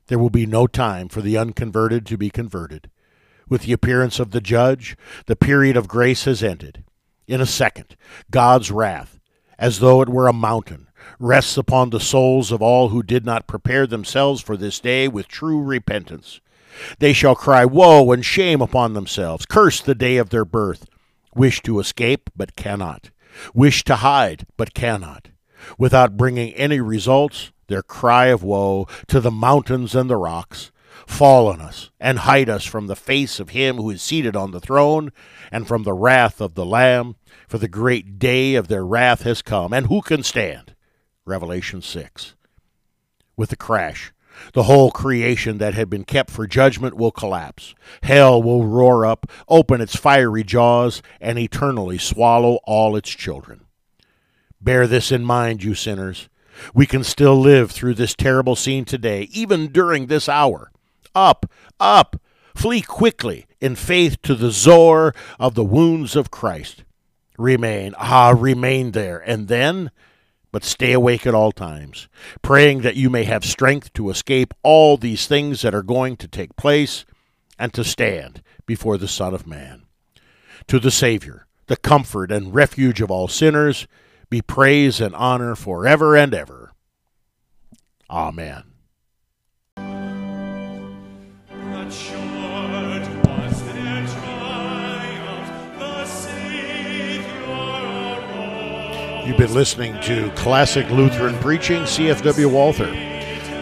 There 0.07 0.19
will 0.21 0.31
be 0.31 0.47
no 0.47 0.69
time 0.69 1.09
for 1.09 1.23
the 1.23 1.37
unconverted 1.37 2.07
to 2.07 2.17
be 2.17 2.31
converted. 2.31 2.89
With 3.49 3.63
the 3.63 3.73
appearance 3.73 4.21
of 4.21 4.31
the 4.31 4.41
judge, 4.41 4.97
the 5.27 5.35
period 5.35 5.77
of 5.77 5.89
grace 5.89 6.25
has 6.25 6.41
ended. 6.41 6.85
In 7.27 7.41
a 7.41 7.47
second, 7.47 7.97
God's 8.31 8.71
wrath, 8.71 9.19
as 9.59 9.81
though 9.81 10.03
it 10.03 10.09
were 10.09 10.29
a 10.29 10.33
mountain, 10.33 10.87
rests 11.19 11.57
upon 11.57 11.91
the 11.91 11.99
souls 11.99 12.53
of 12.53 12.63
all 12.63 12.91
who 12.91 13.03
did 13.03 13.27
not 13.27 13.49
prepare 13.49 13.89
themselves 13.89 14.41
for 14.41 14.57
this 14.57 14.79
day 14.79 15.09
with 15.09 15.27
true 15.27 15.61
repentance. 15.61 16.41
They 16.99 17.13
shall 17.13 17.35
cry 17.35 17.65
woe 17.65 18.13
and 18.13 18.25
shame 18.25 18.61
upon 18.61 18.95
themselves, 18.95 19.47
curse 19.47 19.81
the 19.81 19.95
day 19.95 20.17
of 20.17 20.31
their 20.31 20.45
birth, 20.45 20.87
wish 21.35 21.63
to 21.63 21.81
escape, 21.81 22.31
but 22.37 22.57
cannot, 22.57 23.11
wish 23.53 23.85
to 23.85 23.97
hide, 23.97 24.47
but 24.57 24.75
cannot. 24.75 25.29
Without 25.79 26.17
bringing 26.17 26.53
any 26.55 26.81
results, 26.81 27.53
their 27.69 27.83
cry 27.83 28.27
of 28.27 28.43
woe 28.43 28.87
to 29.09 29.21
the 29.21 29.31
mountains 29.31 29.95
and 29.95 30.11
the 30.11 30.17
rocks, 30.17 30.71
Fall 31.07 31.49
on 31.49 31.61
us, 31.61 31.91
and 32.01 32.21
hide 32.21 32.49
us 32.49 32.65
from 32.65 32.87
the 32.87 32.97
face 32.97 33.39
of 33.39 33.51
him 33.51 33.77
who 33.77 33.91
is 33.91 34.01
seated 34.03 34.35
on 34.35 34.53
the 34.53 34.61
throne, 34.61 35.13
and 35.53 35.69
from 35.69 35.83
the 35.83 35.93
wrath 35.93 36.41
of 36.41 36.55
the 36.55 36.65
Lamb, 36.65 37.17
for 37.47 37.59
the 37.59 37.69
great 37.69 38.19
day 38.19 38.55
of 38.55 38.69
their 38.69 38.87
wrath 38.87 39.23
has 39.23 39.43
come, 39.43 39.73
and 39.73 39.87
who 39.87 40.01
can 40.01 40.23
stand? 40.23 40.75
Revelation 41.27 41.83
6. 41.83 42.35
With 43.37 43.53
a 43.53 43.57
crash, 43.57 44.13
the 44.53 44.65
whole 44.65 44.91
creation 44.91 45.59
that 45.59 45.75
had 45.75 45.91
been 45.91 46.05
kept 46.05 46.31
for 46.31 46.47
judgment 46.47 46.97
will 46.97 47.11
collapse. 47.11 47.75
Hell 48.03 48.43
will 48.43 48.67
roar 48.67 49.05
up, 49.07 49.31
open 49.49 49.81
its 49.81 49.97
fiery 49.97 50.45
jaws, 50.45 51.03
and 51.21 51.39
eternally 51.39 51.99
swallow 51.99 52.59
all 52.65 52.97
its 52.97 53.11
children. 53.11 53.63
Bear 54.61 54.87
this 54.87 55.13
in 55.13 55.25
mind, 55.25 55.63
you 55.63 55.75
sinners. 55.75 56.29
We 56.73 56.87
can 56.87 57.05
still 57.05 57.37
live 57.37 57.71
through 57.71 57.95
this 57.95 58.15
terrible 58.15 58.57
scene 58.57 58.85
today, 58.85 59.29
even 59.33 59.69
during 59.69 60.07
this 60.07 60.29
hour. 60.29 60.71
Up, 61.15 61.47
up, 61.79 62.17
flee 62.55 62.81
quickly 62.81 63.47
in 63.61 63.77
faith 63.77 64.21
to 64.23 64.35
the 64.35 64.51
Zoar 64.51 65.15
of 65.39 65.55
the 65.55 65.65
wounds 65.65 66.17
of 66.17 66.31
Christ. 66.31 66.85
Remain, 67.37 67.95
ah, 67.99 68.35
remain 68.37 68.93
there, 68.93 69.19
and 69.19 69.49
then, 69.49 69.91
but 70.55 70.63
stay 70.63 70.93
awake 70.93 71.27
at 71.27 71.35
all 71.35 71.51
times, 71.51 72.07
praying 72.41 72.83
that 72.83 72.95
you 72.95 73.11
may 73.11 73.25
have 73.25 73.45
strength 73.45 73.93
to 73.93 74.09
escape 74.09 74.55
all 74.63 74.97
these 74.97 75.27
things 75.27 75.63
that 75.63 75.75
are 75.75 75.83
going 75.83 76.17
to 76.17 76.29
take 76.29 76.55
place 76.55 77.05
and 77.59 77.75
to 77.75 77.83
stand 77.83 78.41
before 78.65 78.97
the 78.97 79.09
Son 79.09 79.35
of 79.35 79.49
Man. 79.49 79.83
To 80.69 80.79
the 80.79 80.93
Savior, 80.93 81.49
the 81.67 81.77
comfort 81.77 82.31
and 82.31 82.55
refuge 82.55 83.01
of 83.01 83.11
all 83.11 83.27
sinners, 83.27 83.89
be 84.31 84.43
praise 84.43 85.01
and 85.01 85.13
honor 85.17 85.57
forever 85.57 86.15
and 86.15 86.33
ever. 86.33 86.73
Amen. 88.09 88.74
You've 99.25 99.39
been 99.39 99.55
listening 99.55 99.99
to 100.03 100.31
Classic 100.33 100.87
Lutheran 100.91 101.35
Preaching, 101.39 101.85
CFW 101.85 102.53
Walther. 102.53 102.91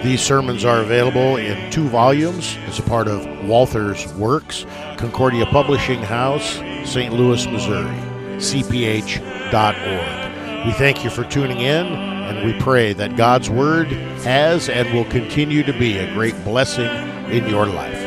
These 0.03 0.21
sermons 0.21 0.65
are 0.65 0.81
available 0.81 1.37
in 1.37 1.71
two 1.71 1.89
volumes 1.89 2.57
as 2.67 2.81
a 2.81 2.83
part 2.83 3.07
of 3.07 3.25
Walther's 3.47 4.13
Works, 4.15 4.67
Concordia 4.97 5.47
Publishing 5.47 6.01
House, 6.03 6.55
St. 6.85 7.15
Louis, 7.15 7.47
Missouri, 7.47 7.97
cph.org. 8.39 9.47
We 10.67 10.73
thank 10.73 11.05
you 11.05 11.11
for 11.11 11.23
tuning 11.23 11.61
in, 11.61 11.87
and 11.87 12.45
we 12.45 12.59
pray 12.59 12.93
that 12.95 13.17
God's 13.17 13.49
Word 13.49 13.87
has 14.25 14.69
and 14.69 14.93
will 14.93 15.05
continue 15.05 15.63
to 15.63 15.73
be 15.73 15.97
a 15.97 16.13
great 16.13 16.35
blessing 16.43 16.91
in 17.31 17.47
your 17.49 17.67
life. 17.67 18.02